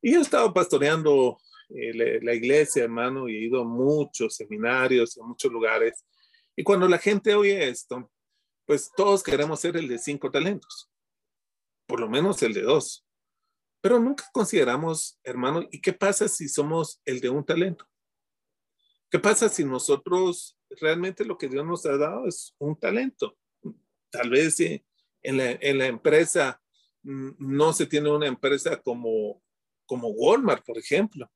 Y 0.01 0.11
yo 0.11 0.19
he 0.19 0.21
estado 0.21 0.53
pastoreando 0.53 1.39
eh, 1.69 2.19
la, 2.21 2.33
iglesia, 2.33 2.83
hermano, 2.83 3.29
y 3.29 3.35
he 3.35 3.45
ido 3.45 3.61
a 3.61 3.65
muchos 3.65 4.35
seminarios, 4.35 5.17
a 5.17 5.23
muchos 5.23 5.51
lugares. 5.51 6.03
Y 6.55 6.63
cuando 6.63 6.87
la 6.87 6.97
gente 6.97 7.35
oye 7.35 7.69
esto, 7.69 8.11
pues 8.65 8.91
todos 8.95 9.21
queremos 9.21 9.59
ser 9.59 9.77
el 9.77 9.87
de 9.87 9.99
cinco 9.99 10.31
talentos, 10.31 10.89
por 11.87 11.99
lo 11.99 12.09
menos 12.09 12.41
el 12.41 12.53
de 12.53 12.63
dos. 12.63 13.05
Pero 13.81 13.99
nunca 13.99 14.25
consideramos, 14.33 15.19
hermano, 15.23 15.67
¿y 15.71 15.79
qué 15.79 15.93
pasa 15.93 16.27
si 16.27 16.49
somos 16.49 17.01
el 17.05 17.21
de 17.21 17.29
un 17.29 17.45
talento? 17.45 17.85
¿Qué 19.09 19.19
pasa 19.19 19.47
si 19.47 19.63
nosotros 19.63 20.57
realmente 20.81 21.23
lo 21.25 21.37
que 21.37 21.47
Dios 21.47 21.65
nos 21.65 21.85
ha 21.85 21.97
dado 21.97 22.27
es 22.27 22.55
un 22.59 22.77
talento? 22.77 23.37
Tal 24.09 24.29
vez 24.29 24.59
en, 24.59 25.37
la, 25.37 25.51
en 25.51 25.77
la 25.77 25.87
empresa 25.87 26.61
mm, 27.03 27.29
no 27.37 27.73
se 27.73 27.85
tiene 27.85 28.11
una 28.11 28.27
empresa 28.27 28.81
como, 28.81 29.41
como 29.85 30.09
Walmart, 30.09 30.65
por 30.65 30.77
ejemplo, 30.77 31.31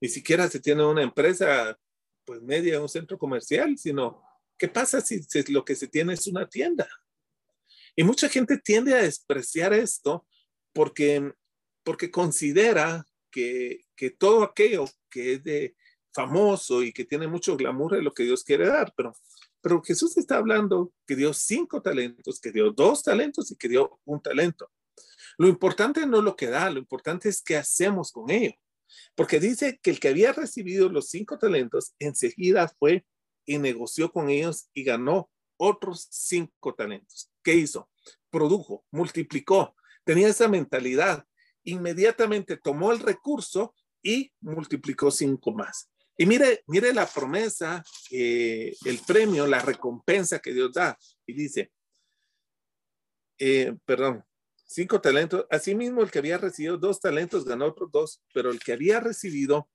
ni 0.00 0.08
siquiera 0.08 0.48
se 0.48 0.60
tiene 0.60 0.84
una 0.84 1.02
empresa 1.02 1.78
pues 2.24 2.42
media, 2.42 2.80
un 2.80 2.88
centro 2.88 3.18
comercial, 3.18 3.78
sino 3.78 4.22
¿qué 4.58 4.68
pasa 4.68 5.00
si, 5.00 5.20
lo 5.48 5.64
que 5.64 5.74
se 5.74 5.88
tiene 5.88 6.14
es 6.14 6.26
una 6.26 6.48
tienda? 6.48 6.88
Y 7.94 8.04
mucha 8.04 8.28
gente 8.28 8.58
tiende 8.58 8.94
a 8.94 9.02
despreciar 9.02 9.72
esto 9.72 10.26
porque, 10.72 11.32
porque 11.82 12.10
considera 12.10 13.06
que, 13.30 13.84
que 13.94 14.10
todo 14.10 14.42
aquello 14.42 14.84
que 15.08 15.34
es 15.34 15.44
de 15.44 15.76
famoso 16.12 16.82
y 16.82 16.92
que 16.92 17.04
tiene 17.04 17.28
mucho 17.28 17.56
glamour 17.56 17.96
es 17.96 18.02
lo 18.02 18.12
que 18.12 18.24
Dios 18.24 18.42
quiere 18.42 18.66
dar, 18.66 18.92
pero, 18.96 19.14
pero 19.60 19.82
Jesús 19.82 20.16
está 20.16 20.38
hablando 20.38 20.92
que 21.06 21.14
dio 21.14 21.32
cinco 21.32 21.80
talentos, 21.82 22.40
que 22.40 22.50
dio 22.50 22.70
dos 22.70 23.02
talentos 23.02 23.50
y 23.50 23.56
que 23.56 23.68
dio 23.68 24.00
un 24.04 24.20
talento. 24.20 24.70
Lo 25.38 25.46
importante 25.48 26.06
no 26.06 26.18
es 26.18 26.24
lo 26.24 26.34
que 26.34 26.46
da, 26.46 26.70
lo 26.70 26.78
importante 26.78 27.28
es 27.28 27.42
qué 27.42 27.56
hacemos 27.56 28.10
con 28.10 28.30
ello. 28.30 28.54
Porque 29.14 29.40
dice 29.40 29.78
que 29.82 29.90
el 29.90 30.00
que 30.00 30.08
había 30.08 30.32
recibido 30.32 30.88
los 30.88 31.08
cinco 31.08 31.38
talentos 31.38 31.94
enseguida 31.98 32.68
fue 32.78 33.04
y 33.44 33.58
negoció 33.58 34.12
con 34.12 34.28
ellos 34.30 34.68
y 34.74 34.84
ganó 34.84 35.30
otros 35.56 36.08
cinco 36.10 36.74
talentos. 36.74 37.30
¿Qué 37.42 37.54
hizo? 37.54 37.88
Produjo, 38.30 38.84
multiplicó, 38.90 39.74
tenía 40.04 40.28
esa 40.28 40.48
mentalidad. 40.48 41.24
Inmediatamente 41.64 42.56
tomó 42.56 42.92
el 42.92 43.00
recurso 43.00 43.74
y 44.02 44.32
multiplicó 44.40 45.10
cinco 45.10 45.52
más. 45.52 45.90
Y 46.18 46.26
mire, 46.26 46.62
mire 46.66 46.94
la 46.94 47.06
promesa, 47.06 47.84
el 48.10 49.00
premio, 49.06 49.46
la 49.46 49.60
recompensa 49.60 50.38
que 50.38 50.54
Dios 50.54 50.72
da. 50.72 50.98
Y 51.26 51.34
dice, 51.34 51.72
eh, 53.38 53.76
perdón, 53.84 54.24
cinco 54.66 55.00
talentos. 55.00 55.46
Asimismo, 55.50 56.02
el 56.02 56.10
que 56.10 56.18
había 56.18 56.38
recibido 56.38 56.76
dos 56.76 57.00
talentos 57.00 57.44
ganó 57.44 57.66
otros 57.66 57.90
dos, 57.90 58.22
pero 58.34 58.50
el 58.50 58.58
que 58.58 58.72
había 58.72 59.00
recibido, 59.00 59.70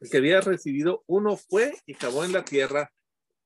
el 0.00 0.10
que 0.10 0.18
había 0.18 0.40
recibido 0.40 1.04
uno 1.06 1.36
fue 1.36 1.74
y 1.86 1.94
cavó 1.94 2.24
en 2.24 2.32
la 2.32 2.44
tierra 2.44 2.92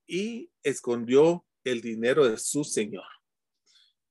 y 0.06 0.50
escondió 0.62 1.46
el 1.64 1.80
dinero 1.80 2.28
de 2.28 2.38
su 2.38 2.64
señor. 2.64 3.04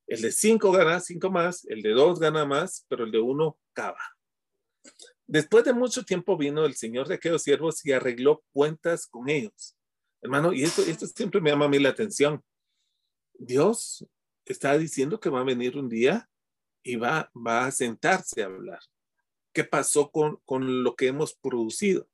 El 0.06 0.22
de 0.22 0.32
cinco 0.32 0.72
gana 0.72 0.98
cinco 1.00 1.30
más, 1.30 1.64
el 1.66 1.82
de 1.82 1.90
dos 1.90 2.18
gana 2.18 2.44
más, 2.44 2.86
pero 2.88 3.04
el 3.04 3.12
de 3.12 3.20
uno 3.20 3.58
cava. 3.72 4.00
Después 5.26 5.64
de 5.64 5.72
mucho 5.72 6.04
tiempo 6.04 6.36
vino 6.36 6.64
el 6.64 6.74
señor 6.74 7.06
de 7.06 7.14
aquellos 7.14 7.42
siervos 7.42 7.84
y 7.84 7.92
arregló 7.92 8.42
cuentas 8.52 9.06
con 9.06 9.28
ellos. 9.28 9.76
Hermano, 10.22 10.52
y 10.52 10.62
esto, 10.64 10.82
esto 10.82 11.06
siempre 11.06 11.40
me 11.40 11.50
llama 11.50 11.66
a 11.66 11.68
mí 11.68 11.78
la 11.78 11.90
atención. 11.90 12.42
Dios 13.34 14.04
está 14.52 14.76
diciendo 14.76 15.20
que 15.20 15.30
va 15.30 15.40
a 15.40 15.44
venir 15.44 15.76
un 15.76 15.88
día 15.88 16.28
y 16.82 16.96
va, 16.96 17.30
va 17.34 17.66
a 17.66 17.70
sentarse 17.70 18.42
a 18.42 18.46
hablar. 18.46 18.80
¿Qué 19.52 19.64
pasó 19.64 20.10
con, 20.10 20.40
con 20.44 20.82
lo 20.82 20.96
que 20.96 21.08
hemos 21.08 21.34
producido? 21.34 22.08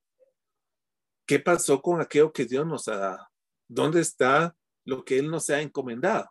¿Qué 1.26 1.38
pasó 1.38 1.82
con 1.82 2.00
aquello 2.00 2.32
que 2.32 2.44
Dios 2.44 2.66
nos 2.66 2.88
ha 2.88 2.96
dado? 2.96 3.28
¿Dónde 3.68 4.00
está 4.00 4.56
lo 4.84 5.04
que 5.04 5.18
Él 5.18 5.30
nos 5.30 5.50
ha 5.50 5.60
encomendado? 5.60 6.30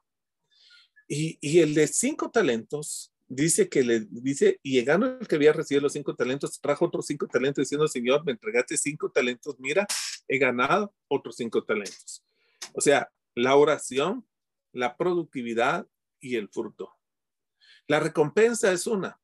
Y, 1.07 1.37
y 1.41 1.59
el 1.59 1.73
de 1.73 1.87
cinco 1.87 2.31
talentos 2.31 3.13
dice 3.27 3.69
que 3.69 3.83
le 3.83 4.07
dice, 4.09 4.59
y 4.63 4.73
llegando 4.73 5.17
el 5.19 5.27
que 5.27 5.35
había 5.35 5.53
recibido 5.53 5.83
los 5.83 5.93
cinco 5.93 6.15
talentos, 6.15 6.59
trajo 6.61 6.85
otros 6.85 7.05
cinco 7.05 7.27
talentos 7.27 7.63
diciendo, 7.63 7.87
Señor, 7.87 8.23
me 8.25 8.31
entregaste 8.31 8.77
cinco 8.77 9.11
talentos, 9.11 9.55
mira, 9.59 9.85
he 10.27 10.37
ganado 10.37 10.93
otros 11.07 11.35
cinco 11.35 11.63
talentos. 11.63 12.23
O 12.73 12.81
sea, 12.81 13.11
la 13.35 13.55
oración 13.55 14.25
la 14.75 14.97
productividad 14.97 15.87
y 16.19 16.35
el 16.35 16.49
fruto. 16.49 16.93
La 17.87 17.99
recompensa 17.99 18.71
es 18.71 18.87
una. 18.87 19.19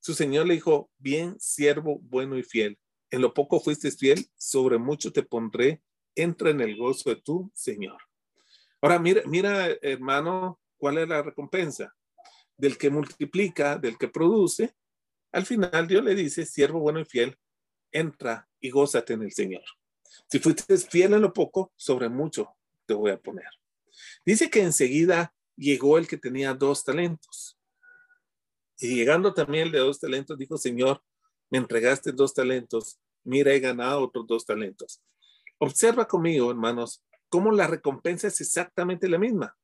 Su 0.00 0.14
Señor 0.14 0.46
le 0.46 0.54
dijo, 0.54 0.90
bien, 0.98 1.38
siervo 1.38 1.98
bueno 2.00 2.38
y 2.38 2.42
fiel. 2.42 2.78
En 3.10 3.20
lo 3.20 3.34
poco 3.34 3.60
fuiste 3.60 3.90
fiel, 3.90 4.26
sobre 4.36 4.78
mucho 4.78 5.12
te 5.12 5.22
pondré, 5.22 5.82
entra 6.14 6.50
en 6.50 6.60
el 6.60 6.76
gozo 6.76 7.10
de 7.10 7.16
tu 7.16 7.50
Señor. 7.54 8.00
Ahora, 8.80 8.98
mira, 8.98 9.22
mira, 9.26 9.68
hermano, 9.82 10.60
cuál 10.76 10.98
es 10.98 11.08
la 11.08 11.22
recompensa. 11.22 11.94
Del 12.56 12.78
que 12.78 12.88
multiplica, 12.88 13.76
del 13.76 13.98
que 13.98 14.08
produce, 14.08 14.74
al 15.32 15.44
final 15.44 15.86
Dios 15.86 16.02
le 16.02 16.14
dice, 16.14 16.46
siervo 16.46 16.80
bueno 16.80 17.00
y 17.00 17.04
fiel, 17.04 17.36
entra 17.92 18.48
y 18.60 18.70
gózate 18.70 19.12
en 19.12 19.22
el 19.22 19.32
Señor. 19.32 19.64
Si 20.30 20.38
fuiste 20.38 20.76
fiel 20.78 21.14
en 21.14 21.22
lo 21.22 21.32
poco, 21.32 21.72
sobre 21.76 22.08
mucho 22.08 22.56
te 22.86 22.94
voy 22.94 23.10
a 23.10 23.20
poner. 23.20 23.48
Dice 24.24 24.48
que 24.50 24.62
enseguida 24.62 25.34
llegó 25.56 25.98
el 25.98 26.06
que 26.06 26.16
tenía 26.16 26.54
dos 26.54 26.84
talentos. 26.84 27.58
Y 28.78 28.94
llegando 28.94 29.32
también 29.32 29.66
el 29.66 29.72
de 29.72 29.78
dos 29.78 29.98
talentos, 29.98 30.36
dijo, 30.36 30.58
Señor, 30.58 31.02
me 31.50 31.58
entregaste 31.58 32.12
dos 32.12 32.34
talentos, 32.34 32.98
mira, 33.24 33.52
he 33.52 33.60
ganado 33.60 34.02
otros 34.04 34.26
dos 34.26 34.44
talentos. 34.44 35.02
Observa 35.58 36.06
conmigo, 36.06 36.50
hermanos, 36.50 37.02
cómo 37.28 37.50
la 37.52 37.66
recompensa 37.66 38.28
es 38.28 38.40
exactamente 38.40 39.08
la 39.08 39.18
misma. 39.18 39.56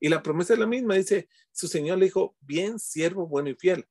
Y 0.00 0.08
la 0.08 0.22
promesa 0.22 0.54
es 0.54 0.58
la 0.58 0.66
misma. 0.66 0.94
Dice, 0.94 1.28
su 1.52 1.68
Señor 1.68 1.98
le 1.98 2.06
dijo, 2.06 2.36
bien, 2.40 2.78
siervo 2.78 3.26
bueno 3.26 3.50
y 3.50 3.54
fiel. 3.54 3.86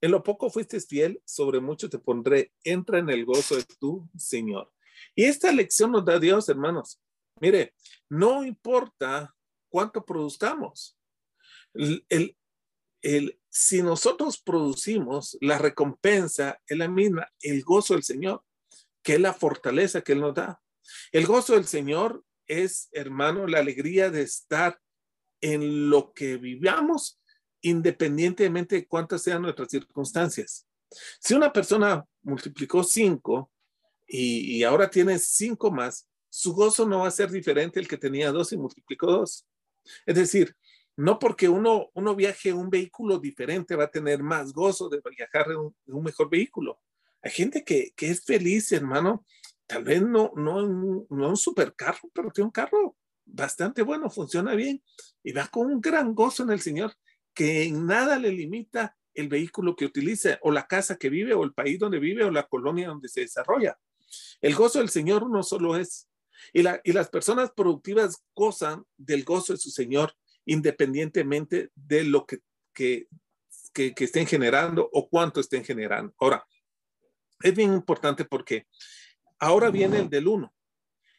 En 0.00 0.12
lo 0.12 0.22
poco 0.22 0.50
fuiste 0.50 0.80
fiel, 0.80 1.20
sobre 1.24 1.60
mucho 1.60 1.88
te 1.88 1.98
pondré. 1.98 2.52
Entra 2.62 2.98
en 2.98 3.10
el 3.10 3.24
gozo 3.24 3.56
de 3.56 3.64
tu 3.64 4.08
Señor. 4.16 4.72
Y 5.14 5.24
esta 5.24 5.50
lección 5.52 5.92
nos 5.92 6.04
da 6.04 6.18
Dios, 6.18 6.48
hermanos. 6.48 7.00
Mire, 7.40 7.74
no 8.08 8.44
importa 8.44 9.34
cuánto 9.68 10.04
produzcamos. 10.04 10.97
El, 11.78 12.36
el, 13.02 13.40
si 13.48 13.82
nosotros 13.82 14.38
producimos, 14.38 15.38
la 15.40 15.58
recompensa 15.58 16.60
es 16.66 16.76
la 16.76 16.88
misma, 16.88 17.28
el 17.40 17.62
gozo 17.62 17.94
del 17.94 18.02
Señor, 18.02 18.42
que 19.02 19.14
es 19.14 19.20
la 19.20 19.32
fortaleza 19.32 20.02
que 20.02 20.12
Él 20.12 20.20
nos 20.20 20.34
da. 20.34 20.60
El 21.12 21.26
gozo 21.26 21.54
del 21.54 21.66
Señor 21.66 22.24
es, 22.46 22.88
hermano, 22.92 23.46
la 23.46 23.60
alegría 23.60 24.10
de 24.10 24.22
estar 24.22 24.80
en 25.40 25.90
lo 25.90 26.12
que 26.12 26.36
vivamos, 26.36 27.20
independientemente 27.60 28.76
de 28.76 28.86
cuántas 28.86 29.22
sean 29.22 29.42
nuestras 29.42 29.70
circunstancias. 29.70 30.66
Si 31.20 31.34
una 31.34 31.52
persona 31.52 32.04
multiplicó 32.22 32.82
cinco 32.82 33.50
y, 34.06 34.62
ahora 34.62 34.90
tiene 34.90 35.18
cinco 35.18 35.70
más, 35.70 36.08
su 36.30 36.54
gozo 36.54 36.86
no 36.86 37.00
va 37.00 37.08
a 37.08 37.12
ser 37.12 37.30
diferente 37.30 37.78
el 37.78 37.88
que 37.88 37.98
tenía 37.98 38.32
dos 38.32 38.52
y 38.52 38.56
multiplicó 38.56 39.06
dos. 39.06 39.46
Es 40.06 40.14
decir, 40.14 40.54
no 40.98 41.20
porque 41.20 41.48
uno, 41.48 41.90
uno 41.94 42.16
viaje 42.16 42.52
un 42.52 42.70
vehículo 42.70 43.20
diferente 43.20 43.76
va 43.76 43.84
a 43.84 43.90
tener 43.90 44.20
más 44.20 44.52
gozo 44.52 44.88
de 44.88 45.00
viajar 45.16 45.46
en 45.52 45.72
un, 45.94 46.02
mejor 46.02 46.28
vehículo. 46.28 46.80
Hay 47.22 47.30
gente 47.30 47.64
que, 47.64 47.92
que, 47.94 48.10
es 48.10 48.24
feliz, 48.24 48.72
hermano, 48.72 49.24
tal 49.68 49.84
vez 49.84 50.02
no, 50.02 50.32
no, 50.34 50.66
no 50.66 51.28
un 51.28 51.36
supercarro, 51.36 52.10
pero 52.12 52.32
tiene 52.32 52.46
un 52.46 52.50
carro 52.50 52.96
bastante 53.24 53.82
bueno, 53.82 54.10
funciona 54.10 54.56
bien 54.56 54.82
y 55.22 55.30
va 55.30 55.46
con 55.46 55.68
un 55.68 55.80
gran 55.80 56.16
gozo 56.16 56.42
en 56.42 56.50
el 56.50 56.60
Señor 56.60 56.92
que 57.32 57.62
en 57.62 57.86
nada 57.86 58.18
le 58.18 58.32
limita 58.32 58.96
el 59.14 59.28
vehículo 59.28 59.76
que 59.76 59.84
utilice 59.84 60.40
o 60.42 60.50
la 60.50 60.66
casa 60.66 60.96
que 60.96 61.10
vive 61.10 61.32
o 61.32 61.44
el 61.44 61.54
país 61.54 61.78
donde 61.78 62.00
vive 62.00 62.24
o 62.24 62.32
la 62.32 62.48
colonia 62.48 62.88
donde 62.88 63.08
se 63.08 63.20
desarrolla. 63.20 63.78
El 64.40 64.56
gozo 64.56 64.80
del 64.80 64.88
Señor 64.88 65.22
uno 65.22 65.44
solo 65.44 65.76
es. 65.76 66.08
Y, 66.52 66.62
la, 66.62 66.80
y 66.82 66.90
las 66.90 67.08
personas 67.08 67.52
productivas 67.52 68.24
gozan 68.34 68.84
del 68.96 69.22
gozo 69.22 69.52
de 69.52 69.60
su 69.60 69.70
Señor 69.70 70.12
independientemente 70.48 71.70
de 71.74 72.04
lo 72.04 72.26
que, 72.26 72.38
que, 72.72 73.06
que, 73.74 73.94
estén 73.98 74.26
generando 74.26 74.88
o 74.92 75.08
cuánto 75.08 75.40
estén 75.40 75.62
generando. 75.62 76.14
Ahora, 76.18 76.44
es 77.42 77.54
bien 77.54 77.74
importante 77.74 78.24
porque 78.24 78.66
ahora 79.38 79.70
viene 79.70 79.98
el 79.98 80.08
del 80.08 80.26
uno, 80.26 80.54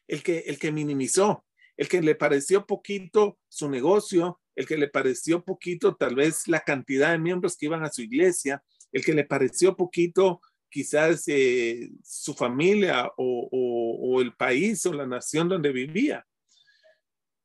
el 0.07 0.23
que, 0.23 0.39
el 0.39 0.57
que 0.57 0.71
minimizó, 0.71 1.45
el 1.77 1.87
que 1.87 2.01
le 2.01 2.15
pareció 2.15 2.65
poquito 2.65 3.37
su 3.47 3.69
negocio, 3.69 4.41
el 4.55 4.65
que 4.65 4.77
le 4.77 4.87
pareció 4.87 5.45
poquito 5.45 5.95
tal 5.95 6.15
vez 6.15 6.47
la 6.47 6.61
cantidad 6.61 7.11
de 7.11 7.19
miembros 7.19 7.55
que 7.55 7.67
iban 7.67 7.83
a 7.83 7.91
su 7.91 8.01
iglesia, 8.01 8.63
el 8.91 9.05
que 9.05 9.13
le 9.13 9.25
pareció 9.25 9.77
poquito 9.77 10.41
quizás 10.69 11.23
eh, 11.27 11.91
su 12.03 12.33
familia 12.33 13.11
o, 13.15 14.19
el 14.21 14.33
país 14.33 14.83
o 14.87 14.93
la 14.93 15.05
nación 15.05 15.47
donde 15.47 15.71
vivía. 15.71 16.25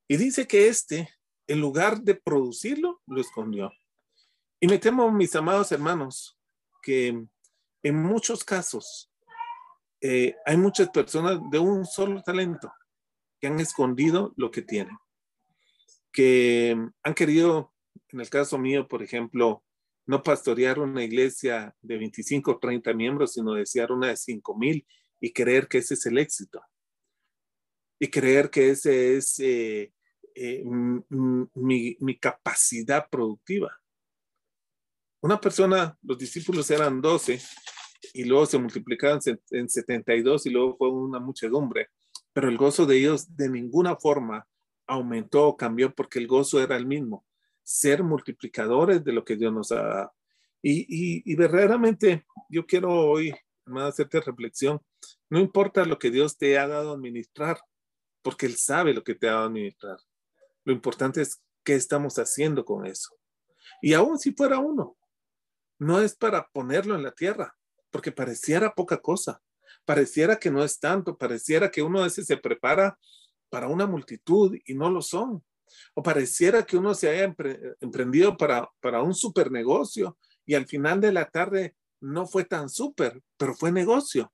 Y 0.08 0.16
dice 0.16 0.46
que 0.46 0.66
este, 0.68 1.10
en 1.46 1.60
lugar 1.60 2.00
de 2.00 2.14
producirlo, 2.14 3.02
lo 3.06 3.20
escondió. 3.20 3.72
Y 4.60 4.66
me 4.66 4.78
temo, 4.78 5.10
mis 5.10 5.34
amados 5.34 5.72
hermanos, 5.72 6.38
que 6.82 7.26
en 7.82 8.02
muchos 8.02 8.44
casos 8.44 9.10
eh, 10.00 10.34
hay 10.44 10.56
muchas 10.56 10.88
personas 10.90 11.38
de 11.50 11.58
un 11.58 11.84
solo 11.84 12.22
talento 12.22 12.72
han 13.46 13.60
escondido 13.60 14.32
lo 14.36 14.50
que 14.50 14.62
tienen, 14.62 14.96
que 16.12 16.76
han 17.02 17.14
querido, 17.14 17.72
en 18.08 18.20
el 18.20 18.30
caso 18.30 18.58
mío, 18.58 18.86
por 18.88 19.02
ejemplo, 19.02 19.64
no 20.06 20.22
pastorear 20.22 20.78
una 20.78 21.02
iglesia 21.02 21.74
de 21.80 21.98
25 21.98 22.50
o 22.50 22.58
30 22.58 22.92
miembros, 22.92 23.32
sino 23.32 23.54
desear 23.54 23.90
una 23.90 24.08
de 24.08 24.16
5 24.16 24.56
mil 24.56 24.86
y 25.20 25.32
creer 25.32 25.66
que 25.66 25.78
ese 25.78 25.94
es 25.94 26.06
el 26.06 26.18
éxito. 26.18 26.62
Y 27.98 28.08
creer 28.08 28.50
que 28.50 28.70
ese 28.70 29.16
es 29.16 29.38
eh, 29.38 29.92
eh, 30.34 30.64
mi, 30.64 32.18
capacidad 32.18 33.08
productiva. 33.08 33.78
Una 35.20 35.40
persona, 35.40 35.96
los 36.02 36.18
discípulos 36.18 36.70
eran 36.70 37.00
12 37.00 37.40
y 38.12 38.24
luego 38.24 38.46
se 38.46 38.58
multiplicaban 38.58 39.20
en 39.50 39.68
72 39.68 40.46
y 40.46 40.50
luego 40.50 40.76
fue 40.76 40.90
una 40.90 41.18
muchedumbre 41.18 41.88
pero 42.34 42.48
el 42.48 42.58
gozo 42.58 42.84
de 42.84 42.98
ellos 42.98 43.34
de 43.34 43.48
ninguna 43.48 43.96
forma 43.96 44.46
aumentó 44.86 45.48
o 45.48 45.56
cambió 45.56 45.94
porque 45.94 46.18
el 46.18 46.26
gozo 46.26 46.62
era 46.62 46.76
el 46.76 46.84
mismo, 46.84 47.24
ser 47.62 48.02
multiplicadores 48.02 49.02
de 49.02 49.12
lo 49.12 49.24
que 49.24 49.36
Dios 49.36 49.52
nos 49.52 49.72
ha 49.72 49.82
dado. 49.82 50.12
Y, 50.60 51.34
verdaderamente 51.36 52.26
yo 52.48 52.66
quiero 52.66 52.90
hoy, 52.92 53.34
más 53.66 53.90
hacerte 53.90 54.20
reflexión, 54.20 54.80
no 55.30 55.38
importa 55.38 55.84
lo 55.84 55.98
que 55.98 56.10
Dios 56.10 56.36
te 56.36 56.58
ha 56.58 56.66
dado 56.66 56.90
a 56.90 56.94
administrar, 56.94 57.58
porque 58.22 58.46
Él 58.46 58.56
sabe 58.56 58.92
lo 58.92 59.04
que 59.04 59.14
te 59.14 59.28
ha 59.28 59.32
dado 59.32 59.44
a 59.44 59.46
administrar. 59.46 59.98
Lo 60.64 60.72
importante 60.72 61.22
es 61.22 61.42
qué 61.62 61.74
estamos 61.74 62.18
haciendo 62.18 62.64
con 62.64 62.86
eso. 62.86 63.10
Y 63.80 63.94
aún 63.94 64.18
si 64.18 64.32
fuera 64.32 64.58
uno, 64.58 64.96
no 65.78 66.00
es 66.00 66.14
para 66.14 66.48
ponerlo 66.48 66.94
en 66.94 67.02
la 67.02 67.12
tierra, 67.12 67.56
porque 67.90 68.12
pareciera 68.12 68.74
poca 68.74 68.98
cosa, 68.98 69.42
pareciera 69.84 70.38
que 70.38 70.50
no 70.50 70.64
es 70.64 70.78
tanto, 70.78 71.16
pareciera 71.16 71.70
que 71.70 71.82
uno 71.82 72.00
a 72.00 72.04
veces 72.04 72.26
se 72.26 72.36
prepara 72.36 72.98
para 73.50 73.68
una 73.68 73.86
multitud 73.86 74.56
y 74.64 74.74
no 74.74 74.90
lo 74.90 75.02
son. 75.02 75.44
O 75.94 76.02
pareciera 76.02 76.64
que 76.64 76.76
uno 76.76 76.94
se 76.94 77.08
haya 77.08 77.34
emprendido 77.80 78.36
para, 78.36 78.70
para 78.80 79.02
un 79.02 79.14
super 79.14 79.50
negocio 79.50 80.18
y 80.46 80.54
al 80.54 80.66
final 80.66 81.00
de 81.00 81.12
la 81.12 81.28
tarde 81.28 81.76
no 82.00 82.26
fue 82.26 82.44
tan 82.44 82.68
súper, 82.68 83.22
pero 83.36 83.54
fue 83.54 83.72
negocio. 83.72 84.32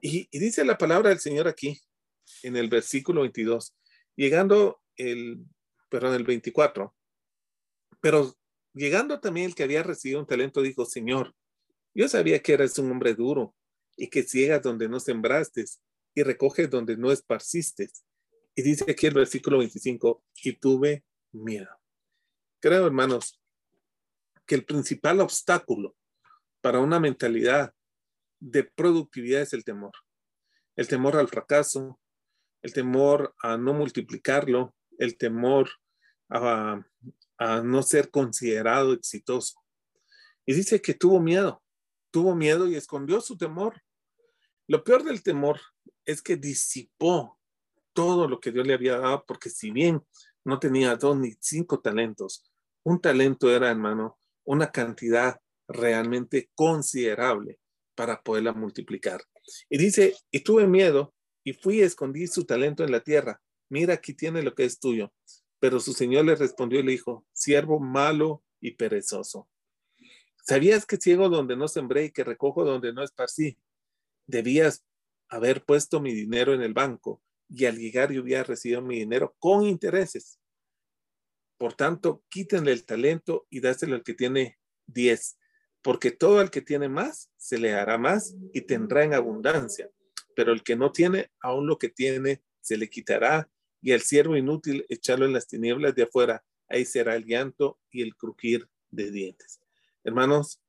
Y, 0.00 0.28
y, 0.30 0.38
dice 0.38 0.64
la 0.64 0.78
palabra 0.78 1.08
del 1.08 1.18
Señor 1.18 1.48
aquí, 1.48 1.80
en 2.42 2.56
el 2.56 2.68
versículo 2.68 3.22
22, 3.22 3.74
llegando 4.14 4.80
el, 4.96 5.44
perdón, 5.88 6.14
el 6.14 6.24
24, 6.24 6.94
pero 8.00 8.36
llegando 8.74 9.20
también 9.20 9.46
el 9.46 9.54
que 9.54 9.64
había 9.64 9.82
recibido 9.82 10.20
un 10.20 10.26
talento, 10.26 10.62
dijo, 10.62 10.84
Señor, 10.84 11.34
yo 11.94 12.08
sabía 12.08 12.42
que 12.42 12.52
eres 12.52 12.78
un 12.78 12.90
hombre 12.90 13.14
duro 13.14 13.54
y 13.96 14.08
que 14.08 14.22
ciegas 14.22 14.62
donde 14.62 14.88
no 14.88 15.00
sembraste 15.00 15.64
y 16.14 16.22
recoges 16.22 16.70
donde 16.70 16.96
no 16.96 17.10
esparciste. 17.10 17.90
Y 18.54 18.62
dice 18.62 18.90
aquí 18.90 19.06
el 19.06 19.14
versículo 19.14 19.58
25, 19.58 20.24
y 20.42 20.52
tuve 20.54 21.04
miedo. 21.32 21.68
Creo, 22.60 22.86
hermanos, 22.86 23.40
que 24.46 24.54
el 24.54 24.64
principal 24.64 25.20
obstáculo 25.20 25.96
para 26.60 26.80
una 26.80 26.98
mentalidad 26.98 27.74
de 28.40 28.64
productividad 28.64 29.42
es 29.42 29.52
el 29.52 29.64
temor. 29.64 29.92
El 30.76 30.88
temor 30.88 31.16
al 31.16 31.28
fracaso, 31.28 32.00
el 32.62 32.72
temor 32.72 33.34
a 33.42 33.56
no 33.56 33.74
multiplicarlo, 33.74 34.74
el 34.98 35.16
temor 35.16 35.70
a, 36.28 36.82
a 37.38 37.62
no 37.62 37.82
ser 37.82 38.10
considerado 38.10 38.92
exitoso. 38.92 39.62
Y 40.44 40.54
dice 40.54 40.82
que 40.82 40.94
tuvo 40.94 41.20
miedo, 41.20 41.62
tuvo 42.10 42.34
miedo 42.34 42.68
y 42.68 42.74
escondió 42.74 43.20
su 43.20 43.36
temor. 43.36 43.82
Lo 44.66 44.84
peor 44.84 45.04
del 45.04 45.22
temor 45.22 45.60
es 46.04 46.20
que 46.20 46.36
disipó 46.36 47.38
todo 47.92 48.28
lo 48.28 48.40
que 48.40 48.52
Dios 48.52 48.66
le 48.66 48.74
había 48.74 48.98
dado, 48.98 49.24
porque 49.26 49.50
si 49.50 49.70
bien 49.70 50.02
no 50.44 50.58
tenía 50.58 50.96
dos 50.96 51.16
ni 51.16 51.32
cinco 51.40 51.80
talentos, 51.80 52.50
un 52.84 53.00
talento 53.00 53.50
era, 53.50 53.70
hermano, 53.70 54.18
una 54.44 54.70
cantidad 54.70 55.40
realmente 55.68 56.50
considerable 56.54 57.60
para 57.94 58.22
poderla 58.22 58.52
multiplicar. 58.52 59.20
Y 59.68 59.78
dice, 59.78 60.16
y 60.30 60.40
tuve 60.40 60.66
miedo 60.66 61.14
y 61.44 61.52
fui 61.52 61.78
y 61.78 61.82
escondí 61.82 62.26
su 62.26 62.44
talento 62.44 62.84
en 62.84 62.92
la 62.92 63.00
tierra. 63.00 63.40
Mira, 63.68 63.94
aquí 63.94 64.14
tiene 64.14 64.42
lo 64.42 64.54
que 64.54 64.64
es 64.64 64.78
tuyo. 64.80 65.12
Pero 65.60 65.80
su 65.80 65.92
señor 65.92 66.24
le 66.24 66.36
respondió 66.36 66.80
y 66.80 66.84
le 66.84 66.92
dijo, 66.92 67.26
siervo 67.32 67.80
malo 67.80 68.44
y 68.60 68.72
perezoso. 68.72 69.48
¿Sabías 70.44 70.86
que 70.86 70.96
ciego 70.96 71.28
donde 71.28 71.56
no 71.56 71.68
sembré 71.68 72.06
y 72.06 72.10
que 72.10 72.24
recojo 72.24 72.64
donde 72.64 72.92
no 72.92 73.02
esparcí? 73.02 73.58
debías 74.28 74.84
haber 75.28 75.64
puesto 75.64 76.00
mi 76.00 76.14
dinero 76.14 76.54
en 76.54 76.62
el 76.62 76.74
banco 76.74 77.20
y 77.48 77.64
al 77.64 77.76
llegar 77.76 78.12
yo 78.12 78.22
hubiera 78.22 78.44
recibido 78.44 78.80
mi 78.82 79.00
dinero 79.00 79.34
con 79.40 79.64
intereses. 79.64 80.38
Por 81.56 81.72
tanto, 81.72 82.22
quítenle 82.28 82.72
el 82.72 82.84
talento 82.84 83.46
y 83.50 83.60
dáselo 83.60 83.96
al 83.96 84.04
que 84.04 84.14
tiene 84.14 84.58
10, 84.86 85.38
porque 85.82 86.12
todo 86.12 86.40
el 86.40 86.50
que 86.50 86.62
tiene 86.62 86.88
más 86.88 87.30
se 87.36 87.58
le 87.58 87.72
hará 87.72 87.98
más 87.98 88.36
y 88.52 88.60
tendrá 88.60 89.02
en 89.02 89.14
abundancia. 89.14 89.90
pero 90.36 90.52
el 90.52 90.62
que 90.62 90.76
no 90.76 90.92
tiene, 90.92 91.32
aún 91.40 91.66
lo 91.66 91.78
que 91.78 91.88
tiene, 91.88 92.44
se 92.60 92.76
le 92.76 92.88
quitará, 92.88 93.50
y 93.80 93.92
el 93.92 94.00
siervo 94.02 94.36
inútil 94.36 94.84
echarlo 94.88 95.26
en 95.26 95.32
las 95.32 95.46
tinieblas 95.46 95.94
de 95.94 96.04
afuera, 96.04 96.44
ahí 96.68 96.84
será 96.84 97.16
el 97.16 97.24
llanto 97.24 97.78
y 97.90 98.02
el 98.02 98.14
crujir 98.16 98.68
de 98.90 99.10
dientes. 99.10 99.60
Hermanos, 100.04 100.60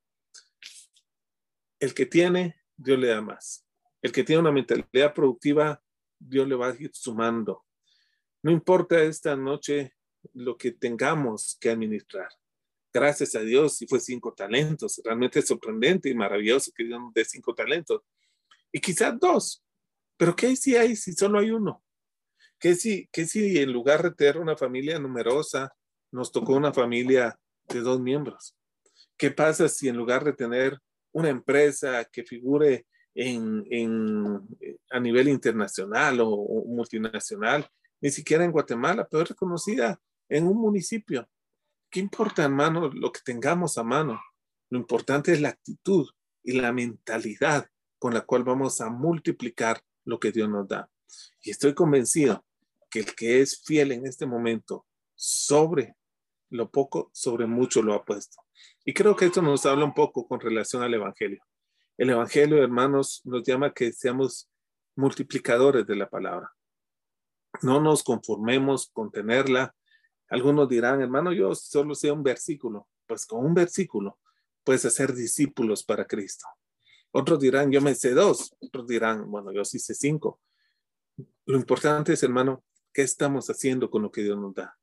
el 1.78 1.94
que 1.94 2.06
tiene, 2.06 2.56
Dios 2.76 2.98
le 2.98 3.08
da 3.08 3.20
más. 3.20 3.66
El 4.02 4.12
que 4.12 4.24
tiene 4.24 4.40
una 4.40 4.52
mentalidad 4.52 5.14
productiva, 5.14 5.82
Dios 6.18 6.46
le 6.46 6.54
va 6.54 6.68
a 6.68 6.76
ir 6.78 6.90
sumando. 6.94 7.64
No 8.42 8.50
importa 8.50 9.02
esta 9.02 9.36
noche 9.36 9.94
lo 10.34 10.56
que 10.56 10.72
tengamos 10.72 11.56
que 11.60 11.70
administrar. 11.70 12.28
Gracias 12.92 13.34
a 13.34 13.40
Dios, 13.40 13.76
si 13.76 13.86
fue 13.86 14.00
cinco 14.00 14.34
talentos, 14.34 15.00
realmente 15.04 15.42
sorprendente 15.42 16.08
y 16.08 16.14
maravilloso 16.14 16.72
que 16.74 16.84
Dios 16.84 17.00
dé 17.14 17.24
cinco 17.24 17.54
talentos. 17.54 18.02
Y 18.72 18.80
quizás 18.80 19.18
dos, 19.18 19.62
pero 20.16 20.34
¿qué 20.34 20.54
si 20.56 20.76
hay 20.76 20.96
si 20.96 21.12
solo 21.12 21.38
hay 21.38 21.50
uno? 21.50 21.82
¿Qué 22.60 22.74
si, 22.74 23.08
qué 23.10 23.26
si 23.26 23.58
en 23.58 23.72
lugar 23.72 24.02
de 24.02 24.10
tener 24.12 24.38
una 24.38 24.54
familia 24.54 24.98
numerosa, 24.98 25.74
nos 26.12 26.30
tocó 26.30 26.54
una 26.54 26.74
familia 26.74 27.40
de 27.68 27.80
dos 27.80 28.00
miembros? 28.00 28.54
¿Qué 29.16 29.30
pasa 29.30 29.68
si 29.68 29.88
en 29.88 29.96
lugar 29.96 30.24
de 30.24 30.34
tener 30.34 30.78
una 31.12 31.30
empresa 31.30 32.04
que 32.04 32.22
figure 32.22 32.86
en, 33.14 33.64
en, 33.70 34.46
a 34.90 35.00
nivel 35.00 35.28
internacional 35.28 36.20
o, 36.20 36.64
multinacional, 36.66 37.68
ni 38.00 38.10
siquiera 38.10 38.44
en 38.44 38.52
Guatemala, 38.52 39.08
pero 39.10 39.24
reconocida 39.24 40.00
en 40.28 40.46
un 40.46 40.58
municipio. 40.58 41.28
¿Qué 41.90 42.00
importa, 42.00 42.44
hermano, 42.44 42.88
lo 42.88 43.10
que 43.10 43.20
tengamos 43.24 43.78
a 43.78 43.82
mano? 43.82 44.20
Lo 44.70 44.78
importante 44.78 45.32
es 45.32 45.40
la 45.40 45.48
actitud 45.48 46.08
y 46.42 46.52
la 46.52 46.72
mentalidad 46.72 47.68
con 47.98 48.14
la 48.14 48.20
cual 48.20 48.44
vamos 48.44 48.80
a 48.80 48.90
multiplicar 48.90 49.82
lo 50.04 50.20
que 50.20 50.30
Dios 50.30 50.48
nos 50.48 50.68
da. 50.68 50.88
Y 51.42 51.50
estoy 51.50 51.74
convencido 51.74 52.44
que 52.90 53.00
el 53.00 53.14
que 53.14 53.40
es 53.40 53.62
fiel 53.64 53.92
en 53.92 54.06
este 54.06 54.26
momento 54.26 54.86
sobre 55.14 55.96
lo 56.50 56.70
poco, 56.70 57.10
sobre 57.12 57.46
mucho 57.46 57.82
lo 57.82 57.94
ha 57.94 58.04
puesto. 58.04 58.42
Y 58.84 58.92
creo 58.92 59.14
que 59.16 59.26
esto 59.26 59.40
nos 59.40 59.64
habla 59.66 59.84
un 59.84 59.94
poco 59.94 60.26
con 60.26 60.40
relación 60.40 60.82
al 60.82 60.92
Evangelio. 60.92 61.42
El 61.96 62.10
Evangelio, 62.10 62.62
hermanos, 62.62 63.20
nos 63.24 63.42
llama 63.42 63.72
que 63.72 63.92
seamos 63.92 64.50
multiplicadores 64.96 65.86
de 65.86 65.96
la 65.96 66.08
palabra. 66.08 66.52
No 67.62 67.80
nos 67.80 68.02
conformemos 68.02 68.90
con 68.92 69.10
tenerla. 69.10 69.74
Algunos 70.28 70.68
dirán, 70.68 71.00
hermano, 71.00 71.32
yo 71.32 71.54
solo 71.54 71.94
sé 71.94 72.10
un 72.10 72.22
versículo. 72.22 72.88
Pues 73.06 73.26
con 73.26 73.44
un 73.44 73.54
versículo 73.54 74.18
puedes 74.64 74.84
hacer 74.84 75.14
discípulos 75.14 75.84
para 75.84 76.06
Cristo. 76.06 76.46
Otros 77.12 77.40
dirán, 77.40 77.70
yo 77.70 77.80
me 77.80 77.94
sé 77.94 78.14
dos. 78.14 78.54
Otros 78.60 78.86
dirán, 78.86 79.30
bueno, 79.30 79.52
yo 79.52 79.64
sí 79.64 79.78
sé 79.78 79.94
cinco. 79.94 80.40
Lo 81.46 81.56
importante 81.56 82.12
es, 82.12 82.22
hermano, 82.22 82.62
¿qué 82.92 83.02
estamos 83.02 83.48
haciendo 83.48 83.90
con 83.90 84.02
lo 84.02 84.10
que 84.10 84.22
Dios 84.22 84.38
nos 84.38 84.54
da? 84.54 84.78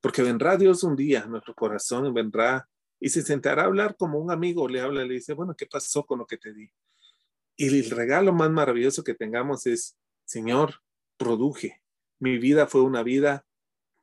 Porque 0.00 0.22
vendrá 0.22 0.56
Dios 0.56 0.82
un 0.84 0.96
día 0.96 1.26
nuestro 1.26 1.54
corazón, 1.54 2.12
vendrá 2.14 2.68
y 3.00 3.10
se 3.10 3.22
sentará 3.22 3.62
a 3.62 3.66
hablar 3.66 3.96
como 3.96 4.18
un 4.18 4.30
amigo 4.30 4.68
le 4.68 4.80
habla, 4.80 5.04
le 5.04 5.14
dice, 5.14 5.34
bueno, 5.34 5.54
¿qué 5.56 5.66
pasó 5.66 6.04
con 6.04 6.18
lo 6.18 6.26
que 6.26 6.36
te 6.36 6.52
di? 6.52 6.70
Y 7.56 7.78
el 7.78 7.90
regalo 7.90 8.32
más 8.32 8.50
maravilloso 8.50 9.02
que 9.02 9.14
tengamos 9.14 9.66
es, 9.66 9.96
Señor, 10.24 10.82
produje. 11.16 11.82
Mi 12.18 12.38
vida 12.38 12.66
fue 12.66 12.82
una 12.82 13.02
vida 13.02 13.46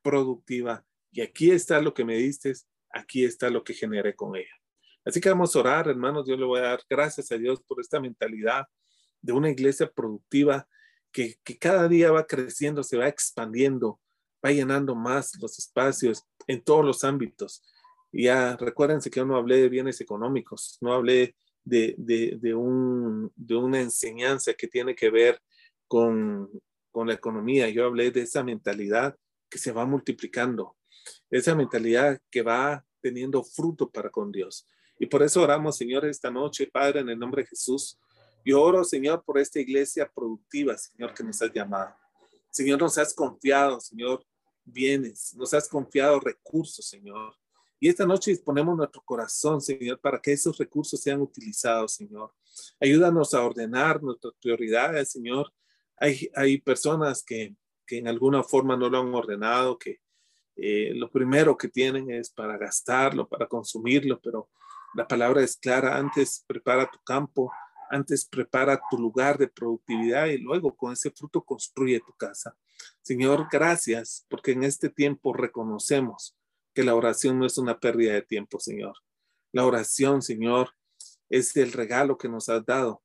productiva 0.01 0.85
y 1.11 1.21
aquí 1.21 1.51
está 1.51 1.81
lo 1.81 1.93
que 1.93 2.05
me 2.05 2.17
diste, 2.17 2.53
aquí 2.89 3.23
está 3.23 3.49
lo 3.49 3.63
que 3.63 3.73
generé 3.73 4.15
con 4.15 4.35
ella. 4.35 4.53
Así 5.05 5.21
que 5.21 5.29
vamos 5.29 5.55
a 5.55 5.59
orar, 5.59 5.87
hermanos. 5.87 6.27
Yo 6.27 6.35
le 6.35 6.45
voy 6.45 6.59
a 6.59 6.63
dar 6.63 6.81
gracias 6.89 7.31
a 7.31 7.37
Dios 7.37 7.61
por 7.61 7.79
esta 7.79 7.99
mentalidad 7.99 8.65
de 9.21 9.33
una 9.33 9.49
iglesia 9.49 9.89
productiva 9.89 10.67
que, 11.15 11.57
cada 11.57 11.87
día 11.87 12.11
va 12.11 12.27
creciendo, 12.27 12.83
se 12.83 12.97
va 12.97 13.07
expandiendo, 13.07 14.01
va 14.45 14.51
llenando 14.51 14.95
más 14.95 15.31
los 15.41 15.57
espacios 15.57 16.25
en 16.45 16.61
todos 16.61 16.83
los 16.83 17.03
ámbitos 17.05 17.63
y 18.11 18.25
ya 18.25 18.57
recuérdense 18.57 19.09
que 19.09 19.19
yo 19.19 19.25
no 19.25 19.37
hablé 19.37 19.57
de 19.57 19.69
bienes 19.69 20.01
económicos, 20.01 20.77
no 20.81 20.93
hablé 20.93 21.35
de, 21.63 21.95
de, 21.97 22.37
de, 22.39 22.53
un, 22.53 23.31
de 23.35 23.55
una 23.55 23.81
enseñanza 23.81 24.53
que 24.53 24.67
tiene 24.67 24.93
que 24.93 25.09
ver 25.09 25.41
con, 25.87 26.49
con 26.91 27.07
la 27.07 27.13
economía. 27.13 27.69
Yo 27.69 27.85
hablé 27.85 28.11
de 28.11 28.21
esa 28.21 28.43
mentalidad 28.43 29.17
que 29.49 29.57
se 29.57 29.71
va 29.71 29.85
multiplicando, 29.85 30.77
esa 31.29 31.55
mentalidad 31.55 32.19
que 32.29 32.41
va 32.41 32.85
teniendo 33.01 33.43
fruto 33.43 33.89
para 33.89 34.09
con 34.09 34.31
Dios. 34.31 34.67
Y 34.97 35.07
por 35.07 35.23
eso 35.23 35.41
oramos, 35.41 35.75
Señor, 35.77 36.05
esta 36.05 36.31
noche, 36.31 36.69
Padre, 36.71 37.01
en 37.01 37.09
el 37.09 37.19
nombre 37.19 37.43
de 37.43 37.49
Jesús. 37.49 37.99
Yo 38.45 38.61
oro, 38.61 38.83
Señor, 38.83 39.23
por 39.25 39.39
esta 39.39 39.59
iglesia 39.59 40.07
productiva, 40.13 40.77
Señor, 40.77 41.15
que 41.15 41.23
nos 41.23 41.41
has 41.41 41.51
llamado. 41.51 41.95
Señor, 42.51 42.79
nos 42.79 42.95
has 42.99 43.11
confiado, 43.11 43.79
Señor, 43.79 44.23
bienes, 44.63 45.33
nos 45.35 45.51
has 45.55 45.67
confiado 45.67 46.19
recursos, 46.19 46.87
Señor. 46.87 47.35
Y 47.79 47.89
esta 47.89 48.05
noche 48.05 48.29
disponemos 48.29 48.77
nuestro 48.77 49.01
corazón, 49.03 49.59
Señor, 49.61 49.99
para 49.99 50.21
que 50.21 50.33
esos 50.33 50.55
recursos 50.59 51.01
sean 51.01 51.21
utilizados, 51.21 51.95
Señor. 51.95 52.35
Ayúdanos 52.79 53.33
a 53.33 53.43
ordenar 53.43 54.03
nuestras 54.03 54.35
prioridades, 54.39 55.11
Señor. 55.11 55.51
Hay, 55.97 56.29
hay 56.35 56.61
personas 56.61 57.23
que, 57.23 57.55
que 57.87 57.97
en 57.97 58.07
alguna 58.07 58.43
forma 58.43 58.77
no 58.77 58.89
lo 58.89 58.99
han 58.99 59.13
ordenado, 59.15 59.79
que 59.79 60.01
eh, 60.55 60.91
lo 60.93 61.09
primero 61.09 61.57
que 61.57 61.67
tienen 61.67 62.11
es 62.11 62.29
para 62.29 62.59
gastarlo, 62.59 63.27
para 63.27 63.47
consumirlo, 63.47 64.21
pero 64.21 64.49
la 64.93 65.07
palabra 65.07 65.41
es 65.41 65.57
clara, 65.57 65.97
antes 65.97 66.45
prepara 66.47 66.89
tu 66.89 66.99
campo, 67.03 67.51
antes 67.95 68.25
prepara 68.25 68.81
tu 68.89 68.97
lugar 68.97 69.37
de 69.37 69.47
productividad 69.47 70.27
y 70.27 70.37
luego 70.37 70.75
con 70.75 70.93
ese 70.93 71.11
fruto 71.11 71.43
construye 71.43 71.99
tu 71.99 72.13
casa. 72.13 72.55
Señor, 73.01 73.47
gracias 73.51 74.25
porque 74.29 74.51
en 74.51 74.63
este 74.63 74.89
tiempo 74.89 75.33
reconocemos 75.33 76.35
que 76.73 76.83
la 76.83 76.93
oración 76.93 77.39
no 77.39 77.45
es 77.45 77.57
una 77.57 77.79
pérdida 77.79 78.13
de 78.13 78.21
tiempo, 78.21 78.59
Señor. 78.59 78.95
La 79.51 79.65
oración, 79.65 80.21
Señor, 80.21 80.71
es 81.29 81.55
el 81.55 81.71
regalo 81.71 82.17
que 82.17 82.29
nos 82.29 82.49
has 82.49 82.65
dado 82.65 83.01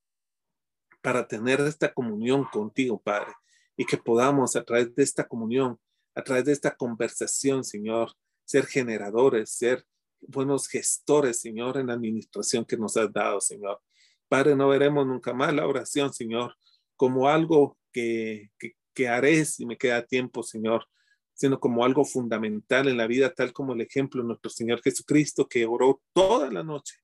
para 1.01 1.27
tener 1.27 1.61
esta 1.61 1.93
comunión 1.95 2.45
contigo, 2.45 3.01
Padre, 3.01 3.33
y 3.77 3.85
que 3.85 3.97
podamos 3.97 4.57
a 4.57 4.65
través 4.65 4.95
de 4.95 5.03
esta 5.03 5.27
comunión, 5.27 5.79
a 6.15 6.23
través 6.23 6.45
de 6.45 6.53
esta 6.53 6.75
conversación, 6.77 7.65
Señor, 7.65 8.13
ser 8.45 8.67
generadores, 8.67 9.51
ser 9.51 9.87
buenos 10.21 10.69
gestores, 10.69 11.41
Señor, 11.41 11.79
en 11.79 11.87
la 11.87 11.95
administración 11.95 12.65
que 12.65 12.77
nos 12.77 12.97
has 12.97 13.13
dado, 13.13 13.41
Señor. 13.41 13.81
Padre, 14.31 14.55
no 14.55 14.69
veremos 14.69 15.05
nunca 15.09 15.35
más 15.35 15.53
la 15.53 15.67
oración, 15.67 16.13
Señor, 16.13 16.57
como 16.95 17.29
algo 17.29 17.77
que, 17.93 18.53
que, 18.61 18.75
que 18.95 19.09
haré 19.09 19.45
si 19.45 19.67
me 19.67 19.77
queda 19.77 20.07
tiempo, 20.07 20.45
Señor, 20.45 20.87
sino 21.35 21.59
como 21.59 21.85
algo 21.85 22.05
fundamental 22.05 22.87
en 22.87 22.97
la 22.97 23.09
vida, 23.09 23.35
tal 23.35 23.53
como 23.53 23.73
el 23.73 23.81
ejemplo 23.81 24.23
de 24.23 24.29
nuestro 24.29 24.49
Señor 24.49 24.83
Jesucristo, 24.83 25.49
que 25.49 25.67
oró 25.67 26.01
toda 26.13 26.49
la 26.49 26.63
noche 26.63 26.95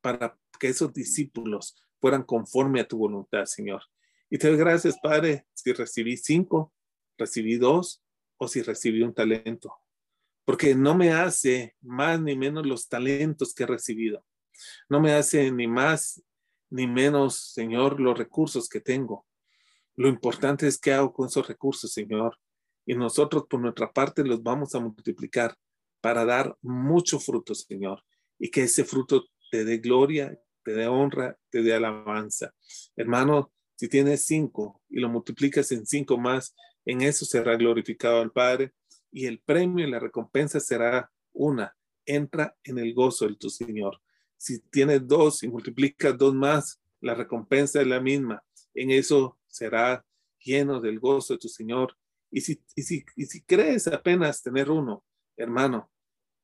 para 0.00 0.38
que 0.60 0.68
esos 0.68 0.92
discípulos 0.92 1.74
fueran 2.00 2.22
conforme 2.22 2.80
a 2.80 2.86
tu 2.86 2.98
voluntad, 2.98 3.46
Señor. 3.46 3.82
Y 4.30 4.38
te 4.38 4.46
doy 4.46 4.56
gracias, 4.56 4.96
Padre, 5.02 5.46
si 5.52 5.72
recibí 5.72 6.16
cinco, 6.16 6.72
recibí 7.18 7.56
dos 7.56 8.00
o 8.36 8.46
si 8.46 8.62
recibí 8.62 9.02
un 9.02 9.12
talento, 9.12 9.74
porque 10.44 10.76
no 10.76 10.94
me 10.94 11.10
hace 11.10 11.74
más 11.80 12.20
ni 12.20 12.36
menos 12.36 12.64
los 12.64 12.88
talentos 12.88 13.54
que 13.54 13.64
he 13.64 13.66
recibido. 13.66 14.24
No 14.88 15.00
me 15.00 15.14
hace 15.14 15.50
ni 15.50 15.66
más 15.66 16.22
ni 16.70 16.86
menos, 16.86 17.52
Señor, 17.52 18.00
los 18.00 18.16
recursos 18.16 18.68
que 18.68 18.80
tengo. 18.80 19.26
Lo 19.96 20.08
importante 20.08 20.66
es 20.66 20.78
qué 20.78 20.92
hago 20.92 21.12
con 21.12 21.26
esos 21.26 21.46
recursos, 21.46 21.92
Señor 21.92 22.38
y 22.90 22.94
nosotros 22.94 23.44
por 23.48 23.60
nuestra 23.60 23.92
parte 23.92 24.24
los 24.24 24.42
vamos 24.42 24.74
a 24.74 24.80
multiplicar 24.80 25.56
para 26.00 26.24
dar 26.24 26.56
mucho 26.60 27.20
fruto, 27.20 27.54
Señor, 27.54 28.02
y 28.36 28.50
que 28.50 28.62
ese 28.64 28.84
fruto 28.84 29.26
te 29.50 29.64
dé 29.64 29.78
gloria, 29.78 30.36
te 30.64 30.72
dé 30.72 30.88
honra, 30.88 31.38
te 31.50 31.62
dé 31.62 31.74
alabanza. 31.74 32.52
Hermano, 32.96 33.52
si 33.76 33.88
tienes 33.88 34.24
cinco 34.24 34.82
y 34.88 34.98
lo 34.98 35.08
multiplicas 35.08 35.70
en 35.72 35.86
cinco 35.86 36.18
más, 36.18 36.54
en 36.84 37.02
eso 37.02 37.24
será 37.24 37.56
glorificado 37.56 38.20
al 38.22 38.32
Padre 38.32 38.72
y 39.12 39.26
el 39.26 39.40
premio 39.40 39.86
y 39.86 39.90
la 39.90 40.00
recompensa 40.00 40.58
será 40.58 41.12
una. 41.32 41.76
Entra 42.06 42.56
en 42.64 42.78
el 42.78 42.92
gozo 42.92 43.28
de 43.28 43.36
tu 43.36 43.50
Señor. 43.50 44.00
Si 44.40 44.58
tienes 44.58 45.06
dos 45.06 45.42
y 45.42 45.48
multiplicas 45.48 46.16
dos 46.16 46.34
más, 46.34 46.80
la 47.02 47.14
recompensa 47.14 47.82
es 47.82 47.86
la 47.86 48.00
misma. 48.00 48.42
En 48.72 48.90
eso 48.90 49.38
será 49.46 50.02
lleno 50.38 50.80
del 50.80 50.98
gozo 50.98 51.34
de 51.34 51.40
tu 51.40 51.48
Señor 51.48 51.94
y 52.30 52.40
si, 52.40 52.62
y 52.74 52.82
si, 52.82 53.04
y 53.16 53.26
si 53.26 53.42
crees 53.42 53.86
apenas 53.86 54.42
tener 54.42 54.70
uno, 54.70 55.04
hermano, 55.36 55.90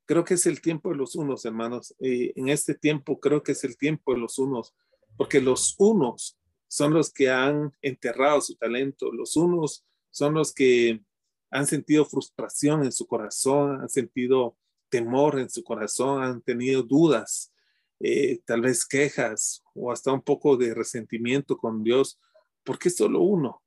creo 0.04 0.24
que 0.24 0.34
es 0.34 0.44
el 0.44 0.60
tiempo 0.60 0.90
de 0.90 0.96
los 0.96 1.16
unos, 1.16 1.46
hermanos. 1.46 1.94
en 1.98 2.50
este 2.50 2.74
tiempo 2.74 3.18
creo 3.18 3.42
que 3.42 3.52
es 3.52 3.64
el 3.64 3.78
tiempo 3.78 4.12
de 4.12 4.20
los 4.20 4.38
unos, 4.38 4.74
porque 5.16 5.40
los 5.40 5.74
unos 5.78 6.38
son 6.68 6.92
los 6.92 7.10
que 7.10 7.30
han 7.30 7.72
enterrado 7.80 8.42
su 8.42 8.56
talento, 8.56 9.10
los 9.10 9.36
unos 9.36 9.86
son 10.10 10.34
los 10.34 10.52
que 10.52 11.02
han 11.50 11.66
sentido 11.66 12.04
frustración 12.04 12.84
en 12.84 12.92
su 12.92 13.06
corazón, 13.06 13.80
han 13.80 13.88
sentido 13.88 14.58
temor 14.90 15.38
en 15.38 15.48
su 15.48 15.64
corazón, 15.64 16.22
han 16.22 16.42
tenido 16.42 16.82
dudas, 16.82 17.54
eh, 18.00 18.40
tal 18.44 18.60
vez 18.60 18.86
quejas 18.86 19.62
o 19.74 19.90
hasta 19.90 20.12
un 20.12 20.22
poco 20.22 20.56
de 20.56 20.74
resentimiento 20.74 21.56
con 21.56 21.82
Dios 21.82 22.18
¿Por 22.66 22.80
qué 22.80 22.90
solo 22.90 23.20
uno? 23.20 23.62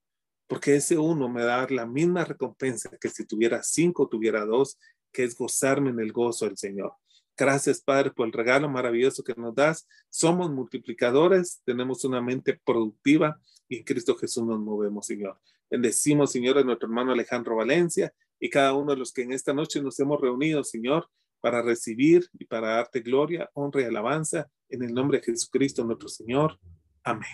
Porque 0.45 0.75
ese 0.75 0.97
uno 0.97 1.29
me 1.29 1.41
da 1.41 1.65
la 1.69 1.85
misma 1.85 2.25
recompensa 2.25 2.89
que 2.99 3.07
si 3.07 3.25
tuviera 3.25 3.63
cinco, 3.63 4.09
tuviera 4.09 4.45
dos, 4.45 4.77
que 5.13 5.23
es 5.23 5.37
gozarme 5.37 5.91
en 5.91 6.01
el 6.01 6.11
gozo 6.11 6.45
del 6.45 6.57
Señor. 6.57 6.91
Gracias, 7.37 7.79
Padre, 7.79 8.11
por 8.11 8.27
el 8.27 8.33
regalo 8.33 8.67
maravilloso 8.67 9.23
que 9.23 9.33
nos 9.35 9.55
das. 9.55 9.87
Somos 10.09 10.51
multiplicadores, 10.51 11.61
tenemos 11.63 12.03
una 12.03 12.21
mente 12.21 12.59
productiva 12.65 13.39
y 13.69 13.77
en 13.77 13.83
Cristo 13.85 14.15
Jesús 14.17 14.43
nos 14.43 14.59
movemos, 14.59 15.05
Señor. 15.05 15.39
Bendecimos, 15.71 16.33
Señor, 16.33 16.57
a 16.57 16.63
nuestro 16.63 16.89
hermano 16.89 17.13
Alejandro 17.13 17.55
Valencia 17.55 18.13
y 18.37 18.49
cada 18.49 18.73
uno 18.73 18.91
de 18.91 18.97
los 18.97 19.13
que 19.13 19.21
en 19.21 19.31
esta 19.31 19.53
noche 19.53 19.81
nos 19.81 19.97
hemos 20.01 20.19
reunido, 20.19 20.65
Señor, 20.65 21.09
para 21.41 21.61
recibir 21.61 22.27
y 22.33 22.45
para 22.45 22.75
darte 22.75 23.01
gloria, 23.01 23.49
honra 23.53 23.81
y 23.81 23.85
alabanza 23.85 24.49
en 24.69 24.83
el 24.83 24.93
nombre 24.93 25.19
de 25.19 25.25
Jesucristo, 25.25 25.83
nuestro 25.83 26.09
Señor. 26.09 26.59
Amén. 27.03 27.29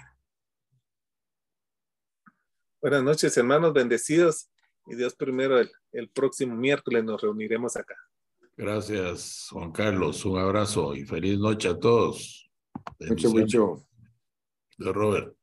Buenas 2.81 3.03
noches, 3.03 3.35
hermanos, 3.37 3.73
bendecidos. 3.73 4.49
Y 4.87 4.95
Dios 4.95 5.15
primero, 5.15 5.59
el, 5.59 5.71
el 5.91 6.09
próximo 6.09 6.55
miércoles 6.55 7.03
nos 7.03 7.21
reuniremos 7.21 7.75
acá. 7.75 7.95
Gracias, 8.57 9.47
Juan 9.51 9.71
Carlos. 9.71 10.23
Un 10.25 10.37
abrazo 10.37 10.95
y 10.95 11.03
feliz 11.03 11.37
noche 11.39 11.67
a 11.67 11.77
todos. 11.77 12.49
Mucho, 12.99 13.29
mucho. 13.31 13.87
De 14.77 14.93
Robert. 14.93 15.35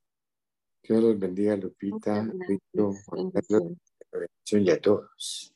Dios 0.82 1.02
los 1.02 1.18
bendiga, 1.18 1.56
Lupita, 1.56 2.28
Víctor, 2.48 2.94
Juan 3.06 3.30
Carlos, 3.30 3.72
y 4.50 4.70
a 4.70 4.80
todos. 4.80 5.54